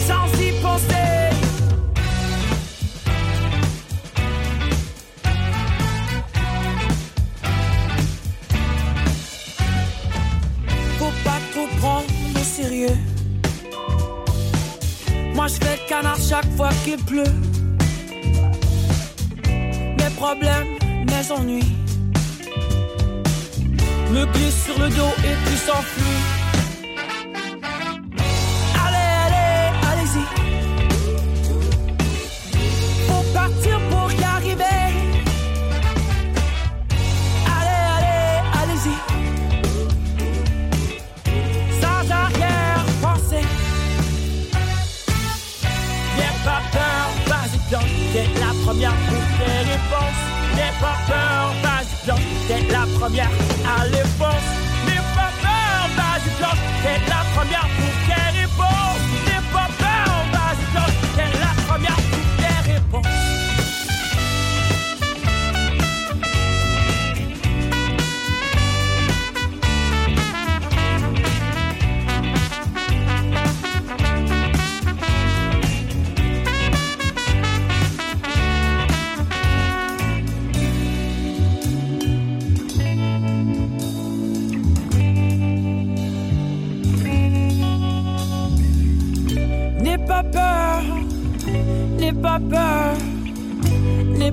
[0.07, 1.09] Sans y penser.
[10.99, 12.05] Faut pas trop prendre
[12.35, 12.99] au sérieux.
[15.35, 17.35] Moi je fais canard chaque fois qu'il pleut.
[19.99, 21.78] Mes problèmes, mes ennuis
[24.11, 26.21] me glisse sur le dos et puis s'enfuit.
[28.85, 30.25] Allez, allez, allez-y.
[33.07, 34.81] Faut partir pour y arriver.
[37.57, 38.31] Allez, allez,
[38.61, 38.97] allez-y.
[41.83, 43.47] Sans arrière-pensée.
[46.17, 47.95] N'aie pas peur, vas-y, planque.
[48.13, 50.23] T'es la première pour tes réponses.
[50.57, 51.38] N'aie pas peur,
[53.09, 53.31] première
[53.65, 54.49] à l'éponge.
[54.87, 56.31] N'aie pas peur, vas-y,
[57.09, 57.78] la première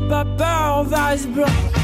[0.06, 1.75] n'aie pas peur, vas-y,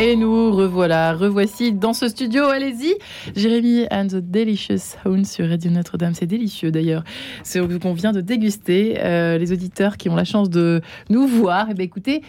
[0.00, 2.44] Et nous revoilà, revoici dans ce studio.
[2.44, 2.94] Allez-y,
[3.34, 6.14] Jérémy and the Delicious Sound sur Radio Notre-Dame.
[6.14, 7.02] C'est délicieux d'ailleurs,
[7.42, 8.98] ce qu'on vient de déguster.
[9.00, 12.22] Euh, les auditeurs qui ont la chance de nous voir, eh bien, écoutez,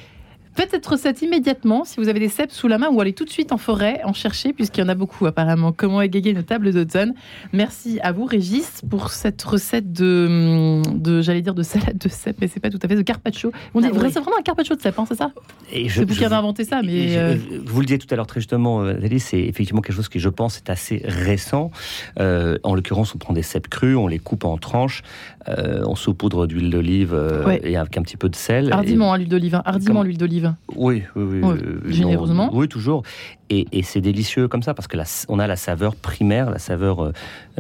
[0.56, 3.24] Faites cette recette immédiatement si vous avez des cèpes sous la main ou allez tout
[3.24, 5.72] de suite en forêt en chercher puisqu'il y en a beaucoup apparemment.
[5.72, 7.14] Comment égayer une table d'automne
[7.54, 12.38] Merci à vous Régis pour cette recette de, de j'allais dire de salade de cèpes
[12.42, 13.52] mais c'est pas tout à fait de carpaccio.
[13.74, 14.10] On dit Ah oui.
[14.12, 15.32] c'est vraiment un carpaccio de cèpes, hein, c'est ça?
[15.72, 17.36] Et je- C'est vous qui avez inventé ça, Et mais je- euh,
[17.66, 20.20] Vous le disiez tout à l'heure très justement, euh, Nathalie, c'est effectivement quelque chose qui,
[20.20, 21.72] je pense, est assez récent.
[22.20, 25.04] Euh, en l'occurrence, on prend des cèpes crus, on les coupe en tranches,
[25.48, 27.62] euh, on saupoudre d'huile d'olive euh, Ouais.
[27.64, 28.74] et avec un petit peu de sel.
[28.74, 30.39] hardiment à l'huile d'olive, hein, hardiment Comme- l'huile d'olive.
[30.76, 31.42] Oui, oui, oui.
[31.44, 32.50] Euh, généreusement.
[32.54, 33.04] oui, toujours.
[33.52, 36.60] Et, et c'est délicieux comme ça parce que la, on a la saveur primaire, la
[36.60, 37.12] saveur euh,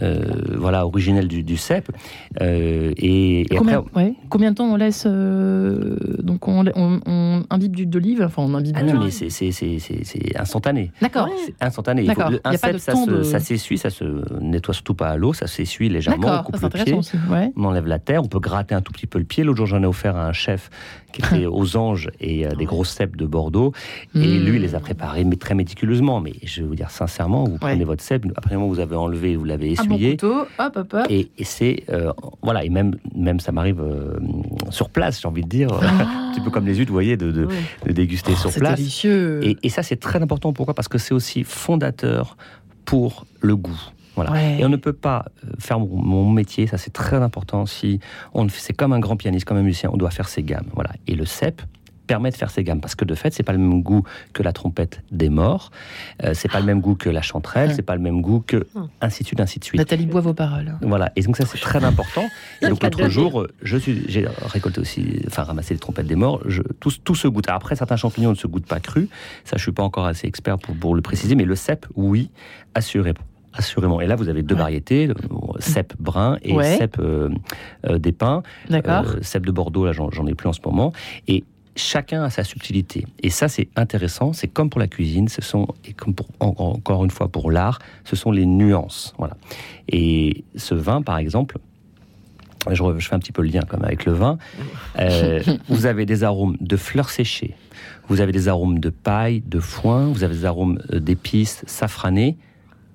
[0.03, 0.19] euh,
[0.55, 1.91] voilà originelle du, du cèpe.
[2.41, 4.13] Euh, et, et Combien, après, ouais.
[4.29, 8.53] Combien de temps on laisse euh, donc on, on, on imbibe d'huile d'olive, enfin on
[8.53, 8.75] imbibe.
[8.77, 10.91] ah non, mais c'est- c'est c'est- c'est- instantané.
[11.01, 11.27] D'accord.
[11.59, 12.03] Instantané.
[12.03, 14.03] Il faut- un cèpe, ça de- ça s'essuie, ça se
[14.41, 17.17] nettoie surtout pas à l'eau, ça s'essuie légèrement, on coupe le pied, aussi.
[17.29, 17.51] Ouais.
[17.55, 19.43] on enlève la terre, on peut gratter un tout petit peu le pied.
[19.43, 20.69] L'autre jour, j'en ai offert à un chef
[21.11, 23.73] qui était aux anges et euh, des grosses cèpes de Bordeaux.
[24.15, 24.45] Et Mm.
[24.45, 26.19] lui, il les a préparés, mais très méticuleusement.
[26.21, 29.45] Mais je vais vous dire sincèrement, vous prenez votre cèpe, après vous avez enlevé, vous
[29.45, 30.11] l'avez bon essuyé.
[30.11, 31.05] couteau, hop hop hop.
[31.09, 32.11] Et, et c'est euh,
[32.41, 34.17] voilà et même même ça m'arrive euh,
[34.69, 37.31] sur place j'ai envie de dire un petit peu comme les huîtres vous voyez de,
[37.31, 37.47] de,
[37.85, 38.49] de déguster sur Ah.
[38.49, 39.39] Oh, c'est place délicieux.
[39.43, 40.73] et, et ça c'est très important pourquoi?
[40.73, 42.35] Parce que c'est aussi fondateur
[42.85, 43.79] pour le goût
[44.15, 44.31] voilà.
[44.31, 44.59] Ouais.
[44.59, 47.65] Et on ne peut pas euh, faire mon, métier, ça c'est très important.
[47.65, 48.01] Si
[48.33, 50.67] on c'est comme un grand pianiste, comme un musicien, on doit faire ses gammes.
[50.73, 50.89] Voilà.
[51.07, 51.61] Et le cep
[52.09, 54.03] permet de faire ses gammes parce que de fait c'est pas le même goût
[54.33, 55.69] que la trompette des morts,
[56.23, 58.65] euh, c'est pas le même goût que la chanterelle, c'est pas le même goût que
[58.99, 59.79] ainsi de suite, ainsi de suite.
[59.79, 60.73] Nathalie boit vos paroles.
[60.81, 62.25] Voilà, et donc ça c'est très important.
[62.61, 66.41] Et donc l'autre jour, je suis, j'ai récolté aussi, enfin ramassé les trompettes des morts.
[66.47, 67.45] Je, tout, tout se goûte.
[67.47, 69.07] Après, certains champignons ne se goûtent pas crus.
[69.45, 72.31] Ça, je suis pas encore assez expert pour, pour le préciser, mais le cep, oui,
[72.73, 73.19] assurément.
[73.53, 73.99] Assurément.
[73.99, 75.09] Et là, vous avez deux variétés,
[75.59, 76.77] cep brun et Ouais.
[76.77, 77.29] cep euh,
[77.87, 78.43] euh, d'épin.
[78.69, 79.05] D'accord.
[79.07, 80.93] Euh, cep de Bordeaux, là, j'en j'en ai plus en ce moment.
[81.27, 81.43] Et
[81.79, 83.05] chacun a sa subtilité.
[83.23, 84.33] Et ça, c'est intéressant.
[84.33, 87.79] C'est comme pour la cuisine, ce sont, et comme pour, encore une fois pour l'art,
[88.03, 89.13] ce sont les nuances.
[89.17, 89.35] Voilà.
[89.87, 91.57] Et ce vin, par exemple,
[92.69, 94.37] je, fais un petit peu le lien comme avec le vin.
[94.99, 97.55] Euh, vous avez des arômes de fleurs séchées,
[98.07, 102.37] vous avez des arômes de paille, de foin, vous avez des arômes euh, d'épices safranées.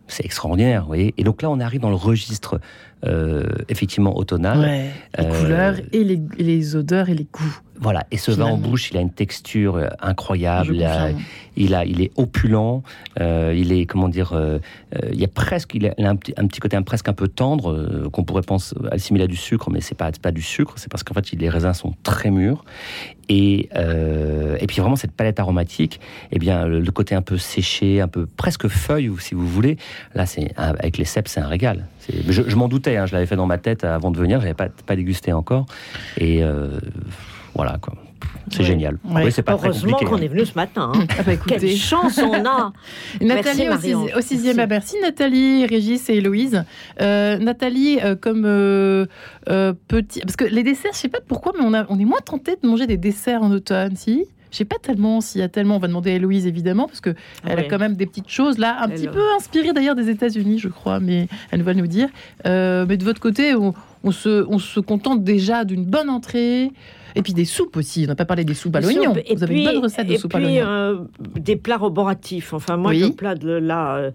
[0.07, 1.15] C'est extraordinaire, vous voyez.
[1.17, 2.61] Et donc là, on arrive dans le registre
[3.07, 4.59] euh, effectivement automnal.
[4.59, 4.91] Ouais.
[5.19, 7.59] Les Euh, couleurs et les, et les odeurs et les goûts.
[7.81, 11.11] Voilà, et ce vin en bouche, il a une texture euh, incroyable, Je il, a,
[11.57, 12.83] il, a- il est opulent,
[13.21, 14.59] euh, il est, comment dire, euh,
[15.13, 17.27] il y a presque, il a, un, petit, un petit côté un- presque un peu
[17.29, 20.75] tendre, euh, qu'on pourrait penser assimiler à du sucre, mais c'est pas, pas du sucre,
[20.77, 22.65] c'est parce qu'en fait, les raisins sont très mûrs,
[23.29, 23.71] Et,
[24.61, 25.99] et puis vraiment cette palette aromatique,
[26.31, 29.79] eh bien le, côté un peu séché, un peu presque feuille, si vous voulez,
[30.15, 31.87] là c'est avec les cèpes c'est un régal.
[32.29, 34.53] Je, je m'en doutais, hein, je l'avais fait dans ma tête avant de venir, j'avais
[34.55, 35.65] pas pas dégusté encore,
[36.19, 36.43] et
[37.55, 37.95] voilà quoi.
[38.51, 38.99] C'est génial.
[39.31, 40.23] C'est pas Heureusement qu'on hein.
[40.23, 40.93] est venu ce matin.
[40.95, 41.07] Hein.
[41.19, 42.73] Ah bah, Quelle chance on a
[43.21, 46.65] Nathalie au, sixième à Merci Nathalie, Régis et Héloïse.
[47.01, 49.07] Euh, Nathalie, euh, comme euh,
[49.89, 50.21] petit...
[50.21, 52.57] Parce que les desserts, je sais pas pourquoi, mais on, a, on est moins tenté
[52.63, 54.25] de manger des desserts en automne, si?
[54.51, 55.77] Je sais pas tellement s'il y a tellement.
[55.77, 57.13] On va demander à Héloïse évidemment parce que
[57.45, 60.61] elle a quand même des petites choses là, un petit peu inspirées d'ailleurs des États-Unis,
[60.61, 62.09] je crois, mais elle va nous dire.
[62.45, 66.71] mais de votre côté, on, se, on se contente déjà d'une bonne entrée.
[67.17, 68.05] Et puis des soupes aussi.
[68.05, 69.13] On n'a pas parlé des soupes à l'oignon.
[69.13, 70.65] Vous avez une bonne recette de soupe à l'oignon.
[70.67, 70.99] Euh,
[71.39, 72.53] des plats roboratifs.
[72.53, 74.11] Enfin, moi, le plat de là, euh,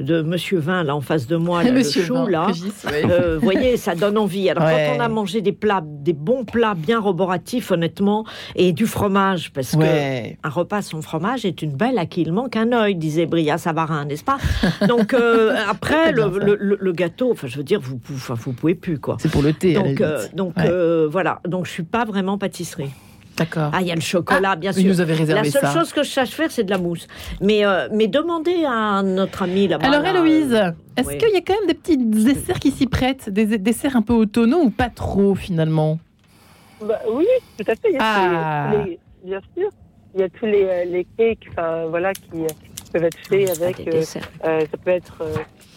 [0.00, 2.48] de Monsieur Vin, là, en face de moi, le chou, là,
[2.86, 4.48] euh, vous voyez, ça donne envie.
[4.50, 8.24] Alors, quand on a mangé des plats, des bons plats bien roboratifs, honnêtement,
[8.54, 12.32] et du fromage, parce que un repas sans fromage est une belle à qui il
[12.32, 14.38] manque un œil, disait Bria Savarin, n'est-ce pas?
[14.86, 15.14] Donc,
[15.68, 19.16] après, le, gâteau, enfin, je veux dire, vous, vous, vous pouvez plus, quoi.
[19.18, 19.74] C'est pour le thé.
[19.74, 20.02] Donc,
[20.34, 20.54] donc
[21.10, 21.40] voilà.
[21.46, 22.90] Donc, je suis pas vraiment pâtisserie.
[23.38, 23.70] D'accord.
[23.72, 24.84] Ah, il y a le chocolat, ah, bien sûr.
[24.84, 27.08] Nous avait réservé la seule chose que je sache faire, c'est de la mousse.
[27.40, 29.86] Mais, euh, mais demandez à notre ami là-bas.
[29.86, 30.54] Alors, Héloïse,
[30.96, 33.30] est-ce qu'il y a quand même des petits desserts qui s'y prêtent?
[33.30, 35.98] Des desserts un peu autonomes ou pas trop, finalement?
[36.80, 37.26] Bah, Oui,
[37.58, 37.88] tout à fait.
[37.88, 38.84] Il y a ah.
[38.84, 39.70] les, bien sûr.
[40.14, 41.48] Il y a tous les, euh, les cakes
[41.88, 42.44] voilà, qui
[42.92, 43.88] peuvent être faits ah, avec.
[43.88, 45.24] Euh, ça peut être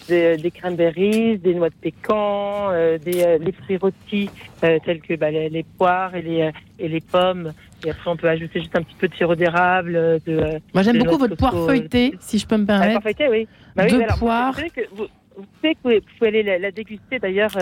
[0.07, 4.29] des, des cranberries, des noix de pécan, euh, des euh, les fruits rôtis
[4.63, 7.53] euh, tels que bah, les, poires et les, et les pommes.
[7.85, 9.93] Et après, on peut ajouter juste un petit peu de sirop d'érable.
[10.25, 12.91] De, Moi, j'aime beaucoup votre poire feuilletée, si je peux me ah, permettre.
[12.91, 13.47] Poire feuilletée, oui.
[13.75, 14.55] Bah, oui, Deux poires.
[14.93, 15.05] Vous,
[15.37, 17.55] vous, savez que vous, pouvez aller la, déguster d'ailleurs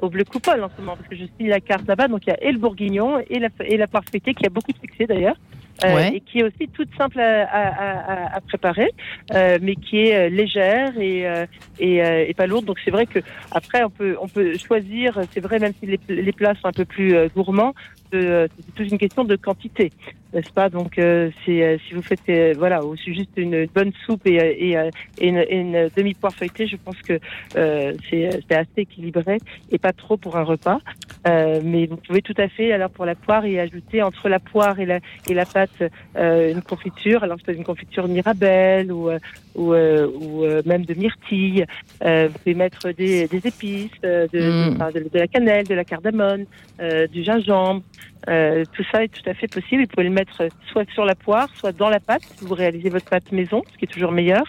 [0.00, 2.08] au Bleu Coupole en ce moment, parce que je suis la carte là-bas.
[2.08, 4.50] Donc, il y a et le bourguignon et la, et la poire feuilletée qui a
[4.50, 5.36] beaucoup de succès d'ailleurs.
[5.84, 8.90] Euh, et qui est aussi toute simple à, à, à préparer,
[9.32, 11.24] euh, mais qui est euh, légère et,
[11.78, 11.96] et,
[12.28, 12.66] et, pas lourde.
[12.66, 13.20] Donc c'est vrai que
[13.50, 15.18] après on peut on peut choisir.
[15.32, 17.74] C'est vrai même si les, les plats sont un peu plus gourmands,
[18.12, 19.90] c'est toute une question de quantité,
[20.34, 20.68] n'est-ce pas?
[20.68, 24.76] Donc, euh, c'est si vous faites, voilà, aussi juste une bonne soupe et, et,
[25.18, 27.20] et une, une demi-poire feuilletée, je pense que
[27.56, 29.38] euh, c'est assez équilibré
[29.70, 30.80] et pas trop pour un repas.
[31.28, 34.40] Euh, mais vous pouvez tout à fait, alors pour la poire, y ajouter entre la
[34.40, 35.69] poire et la, et la pâte
[36.16, 37.22] euh, une confiture.
[37.24, 39.10] Alors, c'est une confiture mirabelle ou,
[39.54, 41.64] ou, ou même de myrtille.
[42.00, 44.92] vous pouvez mettre des, des épices, de, de, mm.
[45.12, 46.46] de, la cannelle, de la cardamone,
[47.12, 47.82] du gingembre.
[48.28, 49.82] Euh, tout ça est tout à fait possible.
[49.82, 52.22] Vous pouvez le mettre soit sur la poire, soit dans la pâte.
[52.40, 54.44] Vous réalisez votre pâte maison, ce qui est toujours meilleur.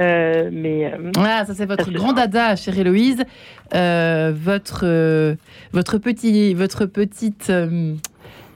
[0.00, 3.24] Euh, mais euh, ah, ça c'est votre grand dada, chère Héloïse.
[3.72, 5.36] votre
[5.72, 7.52] votre petit votre petite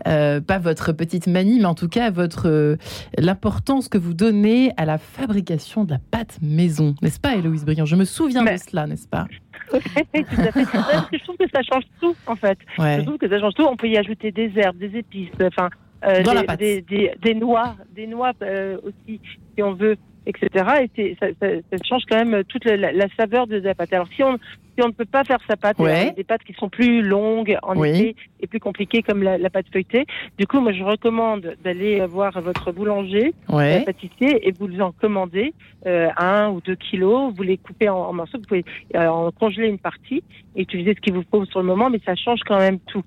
[0.05, 2.77] pas votre petite manie, mais en tout cas votre
[3.19, 7.87] l'importance que vous donnez à la fabrication de la pâte maison, n'est-ce pas, Héloïse Briand?
[7.87, 9.27] Je me souviens de cela, n'est-ce pas?
[9.73, 12.59] Je trouve que ça change tout, en fait.
[12.79, 13.65] Je trouve que ça change tout.
[13.65, 15.71] On peut y ajouter des herbes, des épices, enfin,
[16.07, 16.23] euh,
[16.59, 19.21] des, des, des, noix, des noix euh, aussi,
[19.55, 19.97] si on veut
[20.27, 20.89] etc.
[20.97, 23.93] Et ça, ça, ça, change quand même toute la, la, saveur de la pâte.
[23.93, 24.39] Alors si on
[24.77, 26.69] si on ne peut pas faire sa pâte, il y a des pâtes qui sont
[26.69, 30.05] plus longues en été et plus compliquées comme la, la, pâte feuilletée.
[30.37, 33.85] Du coup, moi je recommande d'aller voir votre boulanger, ouais.
[33.85, 35.55] pâtissier, et vous en commandez
[35.87, 37.33] euh, un ou deux kilos.
[37.37, 38.39] Vous les coupez en, morceaux.
[38.39, 38.65] Vous pouvez
[38.97, 40.25] euh, en congeler une partie
[40.57, 43.05] et utiliser ce qu'il vous faut sur le moment, mais ça change quand même tout.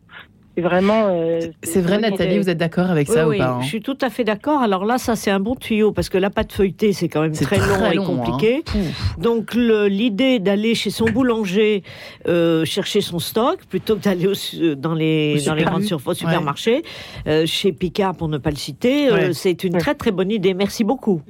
[0.57, 1.09] C'est vraiment.
[1.11, 3.81] Euh, c'est vrai, Nathalie, vous êtes d'accord avec ça oui, ou pas hein Je suis
[3.81, 4.59] tout à fait d'accord.
[4.59, 7.33] Alors là, ça, c'est un bon tuyau parce que la pâte feuilletée, c'est quand même
[7.33, 8.63] très, long et compliqué.
[8.73, 8.79] Hein.
[9.19, 11.83] Donc, l'idée d'aller chez son boulanger
[12.27, 16.81] euh, chercher son stock plutôt que d'aller euh, dans les, dans les grandes surfaces, supermarchés,
[17.27, 20.55] euh, chez Picard pour ne pas le citer, euh, c'est une très très bonne idée.
[20.55, 21.21] Merci beaucoup.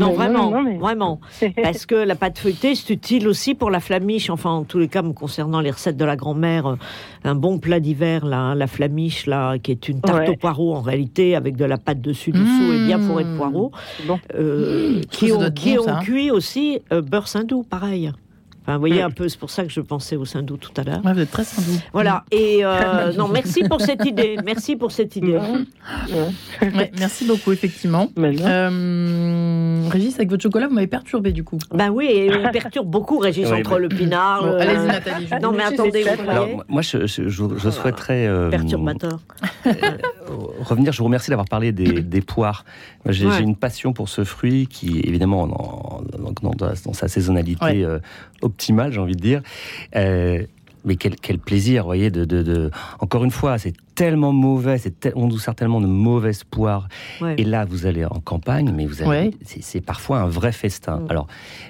[0.00, 1.20] Non, vraiment, vraiment.
[1.62, 4.30] Parce que la pâte feuilletée, c'est utile aussi pour la flamiche.
[4.30, 6.76] Enfin, en tous les cas, concernant les recettes de la grand-mère, euh,
[7.24, 10.80] un bon plat d'hiver, là, la flamiche, là, qui est une tarte au poireau en
[10.80, 13.72] réalité, avec de la pâte dessus dessous et bien fourrée de poireaux,
[14.34, 16.00] euh, qui, ont, qui ont hein.
[16.02, 18.10] cuit aussi euh, beurre saindoux, pareil
[18.66, 21.04] vous voyez un peu, c'est pour ça que je pensais au Sindou tout à l'heure.
[21.04, 21.78] Ouais, vous êtes très Sindou.
[21.92, 22.24] Voilà.
[22.30, 24.36] Et euh, non, merci pour cette idée.
[24.44, 25.38] Merci pour cette idée.
[25.38, 28.08] Ouais, merci beaucoup, effectivement.
[28.18, 31.58] Euh, Régis, avec votre chocolat, vous m'avez perturbé du coup.
[31.72, 34.44] Ben oui, et on perturbe beaucoup, Régis, entre le pinard.
[34.44, 35.28] Allez-y, Nathalie.
[35.42, 36.04] Non, mais attendez.
[36.28, 38.26] Alors, moi, je, je, souhaiterais.
[38.26, 39.20] Euh, Perturbateur.
[40.64, 42.64] revenir, je vous remercie d'avoir parlé des, des poires.
[43.06, 46.02] J'ai une passion pour ce fruit qui, évidemment, dans,
[46.42, 47.86] dans, dans sa saisonnalité
[48.42, 49.42] optimale, j'ai envie de dire.
[49.96, 50.44] Euh,
[50.84, 52.70] mais quel, quel, plaisir, vous voyez, de, de, de...
[53.00, 56.88] encore une fois, c'est tellement mauvais, c'est on nous sert tellement de mauvaises poires.
[57.20, 57.34] Ouais.
[57.36, 59.30] Et là, vous allez en campagne, mais vous avez, Ouais.
[59.44, 61.00] c'est, parfois un vrai festin.
[61.00, 61.06] Mm.
[61.10, 61.26] Alors,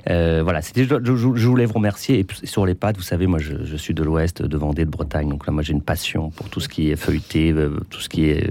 [0.09, 2.21] euh, voilà, c'était, je, je- je voulais vous remercier.
[2.21, 4.91] Et sur les pâtes, vous savez, moi, je, je suis de l'Ouest, de Vendée, de
[4.91, 5.29] Bretagne.
[5.29, 8.09] Donc là, moi, j'ai une passion pour tout ce qui est feuilleté, euh, tout ce
[8.09, 8.51] qui est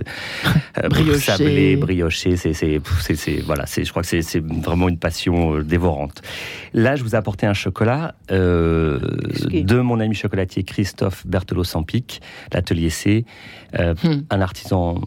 [0.84, 1.20] euh, Brioché.
[1.20, 2.36] sablé, brioché.
[2.36, 6.22] C'est, c'est, c'est, c'est- voilà, c'est, je crois que c'est, c'est vraiment une passion dévorante.
[6.74, 9.00] Là, je vous ai apporté un chocolat euh,
[9.52, 10.16] de mon ami
[10.50, 12.22] chocolatier Christophe Berthelot-Sampic,
[12.54, 13.26] l'atelier C,
[13.80, 14.22] euh, Hmm.
[14.30, 15.02] un artisan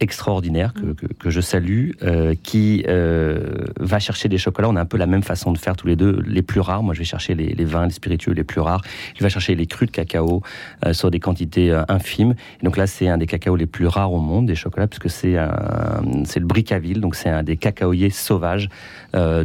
[0.00, 4.68] extraordinaire que, que- que je salue, euh, qui euh, va chercher des chocolats.
[4.68, 6.82] On a un peu la même façon de faire tous les deux, les plus rares.
[6.82, 8.82] Moi, je vais chercher les, les vins, les spiritueux les plus rares.
[9.16, 10.42] Il va chercher les crus de cacao
[10.92, 12.34] sur des quantités infimes.
[12.60, 15.08] Et donc là, c'est un des cacaos les plus rares au monde, des chocolats, puisque
[15.10, 17.00] c'est un- c'est le Bricaville.
[17.00, 18.68] Donc c'est un des cacaoyers sauvages,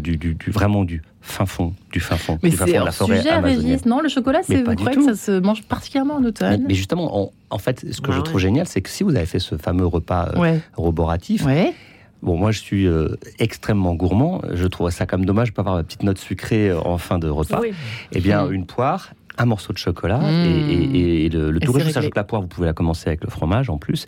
[0.02, 2.80] du, du- du- vraiment du fin fond, du fin fond, Mais du fin c'est fond
[2.82, 3.36] de la forêt sujet.
[3.40, 3.86] Régis.
[3.86, 5.16] Non, le chocolat, c'est pas vous du croyez que tout.
[5.16, 8.18] ça se mange particulièrement en automne mais justement, on- en fait, ce que Bah je
[8.20, 8.24] ouais.
[8.24, 10.60] trouve génial, c'est que si vous avez fait ce fameux repas euh, Ouais.
[10.76, 11.74] roboratif, Ouais.
[12.22, 14.42] Bon, moi, je suis euh, extrêmement gourmand.
[14.54, 17.18] Je trouve ça comme dommage de pas avoir ma petite note sucrée euh, en fin
[17.18, 17.62] de repas.
[17.62, 17.72] Oui.
[18.12, 20.46] Eh bien, une poire, un morceau de chocolat Mm.
[20.46, 21.94] et, et- et le, le tout réglé.
[21.94, 24.06] que la poire, vous pouvez la commencer avec le fromage en plus.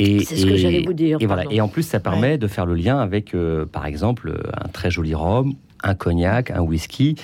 [0.00, 1.44] Et, C'est ce que j'allais vous dire, Et voilà.
[1.52, 4.90] Et en plus, ça permet de faire le lien avec, euh, par exemple, un très
[4.90, 5.54] joli rhum,
[5.84, 7.14] un cognac, un whisky.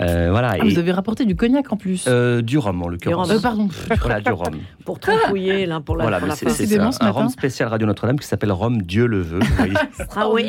[0.00, 0.50] Euh, voilà.
[0.52, 2.06] Ah, et, vous avez rapporté du cognac en plus.
[2.08, 3.30] euh, du rhum en l'occurrence.
[3.30, 3.68] Euh, pardon.
[4.00, 4.54] Voilà, du rhum.
[4.84, 7.10] Pour trempouiller, là, pour la, voilà, c'est un, ce un matin.
[7.10, 9.40] rhum spécial Radio Notre-Dame qui s'appelle Rhum Dieu le veut.
[9.40, 9.74] vous voyez.
[10.16, 10.48] Ah oui.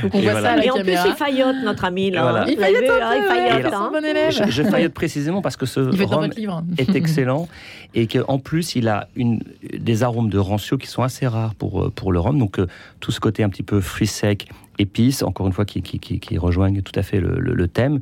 [0.00, 0.42] Faut qu'on Et voit voilà.
[0.48, 2.22] ça à la Et en plus, il faillote, notre ami, là.
[2.22, 2.44] Voilà.
[2.44, 3.80] Vous Il l'avez faillote un hein, il faillote, hein.
[3.86, 4.32] son bon élève.
[4.32, 6.30] Je, je faillote précisément parce que ce rhum
[6.78, 7.48] est excellent
[7.94, 9.40] et qu'en plus il a une,
[9.78, 12.38] des arômes de rancio qui sont assez rares pour, euh, pour le rhum.
[12.38, 12.66] Donc euh,
[13.00, 14.46] tout ce côté un petit peu fruits secs,
[14.78, 17.68] épices, encore une fois qui, qui, qui, qui rejoignent tout à fait le, le- le
[17.68, 17.98] thème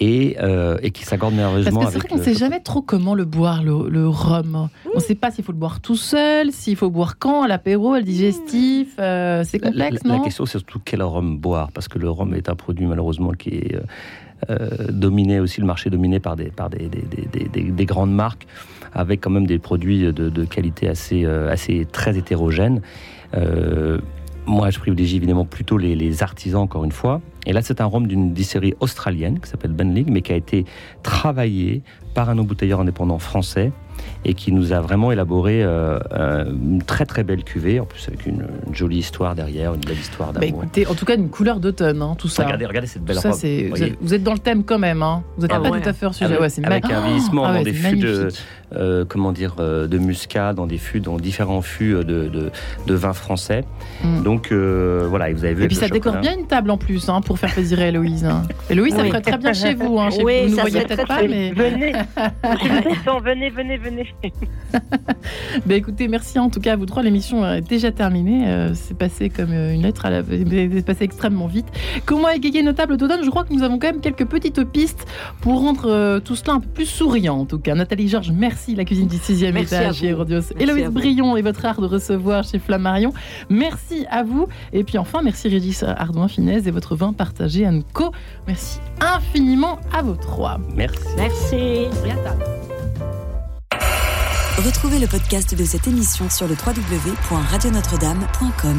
[0.00, 2.82] et, euh, et qui s'accordent Parce merveilleusement que c'est vrai qu'on ne sait jamais trop
[2.82, 4.68] comment le boire, le, le rhum.
[4.94, 7.48] On ne sait pas s'il faut le boire tout seul, s'il faut boire quand, à
[7.48, 8.94] l'apéro, à le digestif.
[8.98, 11.98] euh, c'est La, la- complexe, la non question c'est surtout quel rhum boire parce que
[11.98, 13.76] le rhum est un produit malheureusement qui est
[14.50, 17.70] euh, dominé aussi le marché est dominé par des par des, des, des- des- des-
[17.70, 18.46] des grandes marques
[18.94, 22.80] avec quand même des produits de, de qualité assez euh, assez très hétérogènes.
[23.34, 23.98] Euh,
[24.50, 27.20] moi, je privilégie évidemment plutôt les, artisans, encore une fois.
[27.46, 30.64] Et là, c'est un rhum d'une distillerie australienne qui s'appelle Benlig, mais qui a été
[31.02, 31.82] travaillé
[32.14, 33.72] par un embouteilleur indépendant français
[34.24, 38.08] et qui nous a vraiment élaboré euh, euh, une très très belle cuvée, en plus
[38.08, 40.62] avec une, une jolie histoire derrière, une belle histoire Bah, d'amour.
[40.64, 42.44] écoutez, en tout cas, une couleur d'automne, hein, tout ça.
[42.44, 43.38] regardez, regardez cette Tout belle ça, robe.
[43.38, 45.02] Vous êtes, vous êtes dans le thème quand même.
[45.02, 45.22] Hein.
[45.36, 45.80] Vous n'êtes Ah pas ouais.
[45.82, 46.34] tout à fait hors sujet.
[46.34, 48.28] avec, Ouais, un vieillissement Ah ouais, dans des fûts de,
[48.74, 52.50] euh, comment dire, euh, de muscat, dans des fûts, dans différents fûts de, de,
[52.86, 53.64] de vins français.
[54.02, 54.22] Mm.
[54.22, 55.64] Donc euh, voilà, et vous avez vu.
[55.64, 58.24] Et puis ça décore bien une table en plus hein, pour faire plaisir à Héloïse.
[58.24, 58.42] hein.
[58.68, 59.08] Héloïse, ça Oui.
[59.10, 60.00] ferait très bien chez vous.
[60.00, 60.56] Hein, chez Oui, vous.
[60.56, 61.52] Ne peut-être pas, mais.
[63.30, 64.14] Venez, venez, venez, venez.
[65.66, 67.02] Bah, écoutez, merci en tout cas à vous trois.
[67.04, 68.48] L'émission est déjà terminée.
[68.48, 70.22] Euh, c'est passé comme euh, une lettre à la.
[70.28, 71.66] C'est passé extrêmement vite.
[72.04, 75.06] Comment égayer nos tables d'automne Je crois que nous avons quand même quelques petites pistes
[75.40, 77.38] pour rendre euh, tout cela un peu plus souriant.
[77.38, 78.74] En tout cas, Nathalie Georges, merci.
[78.74, 80.36] La cuisine du sixième Merci à étage chez Rodios.
[80.36, 80.86] Merci à Héloïse.
[80.90, 83.12] Brion et votre art de recevoir chez Flammarion.
[83.48, 84.46] Merci à vous.
[84.72, 88.12] Et puis enfin, merci Régis Ardouin Finesse et votre vin partagé à Co.
[88.46, 90.58] Merci infiniment à vous trois.
[90.74, 91.04] Merci.
[91.18, 91.88] Merci.
[94.64, 98.78] Retrouvez le podcast de cette émission sur le www.radionotre-dame.com.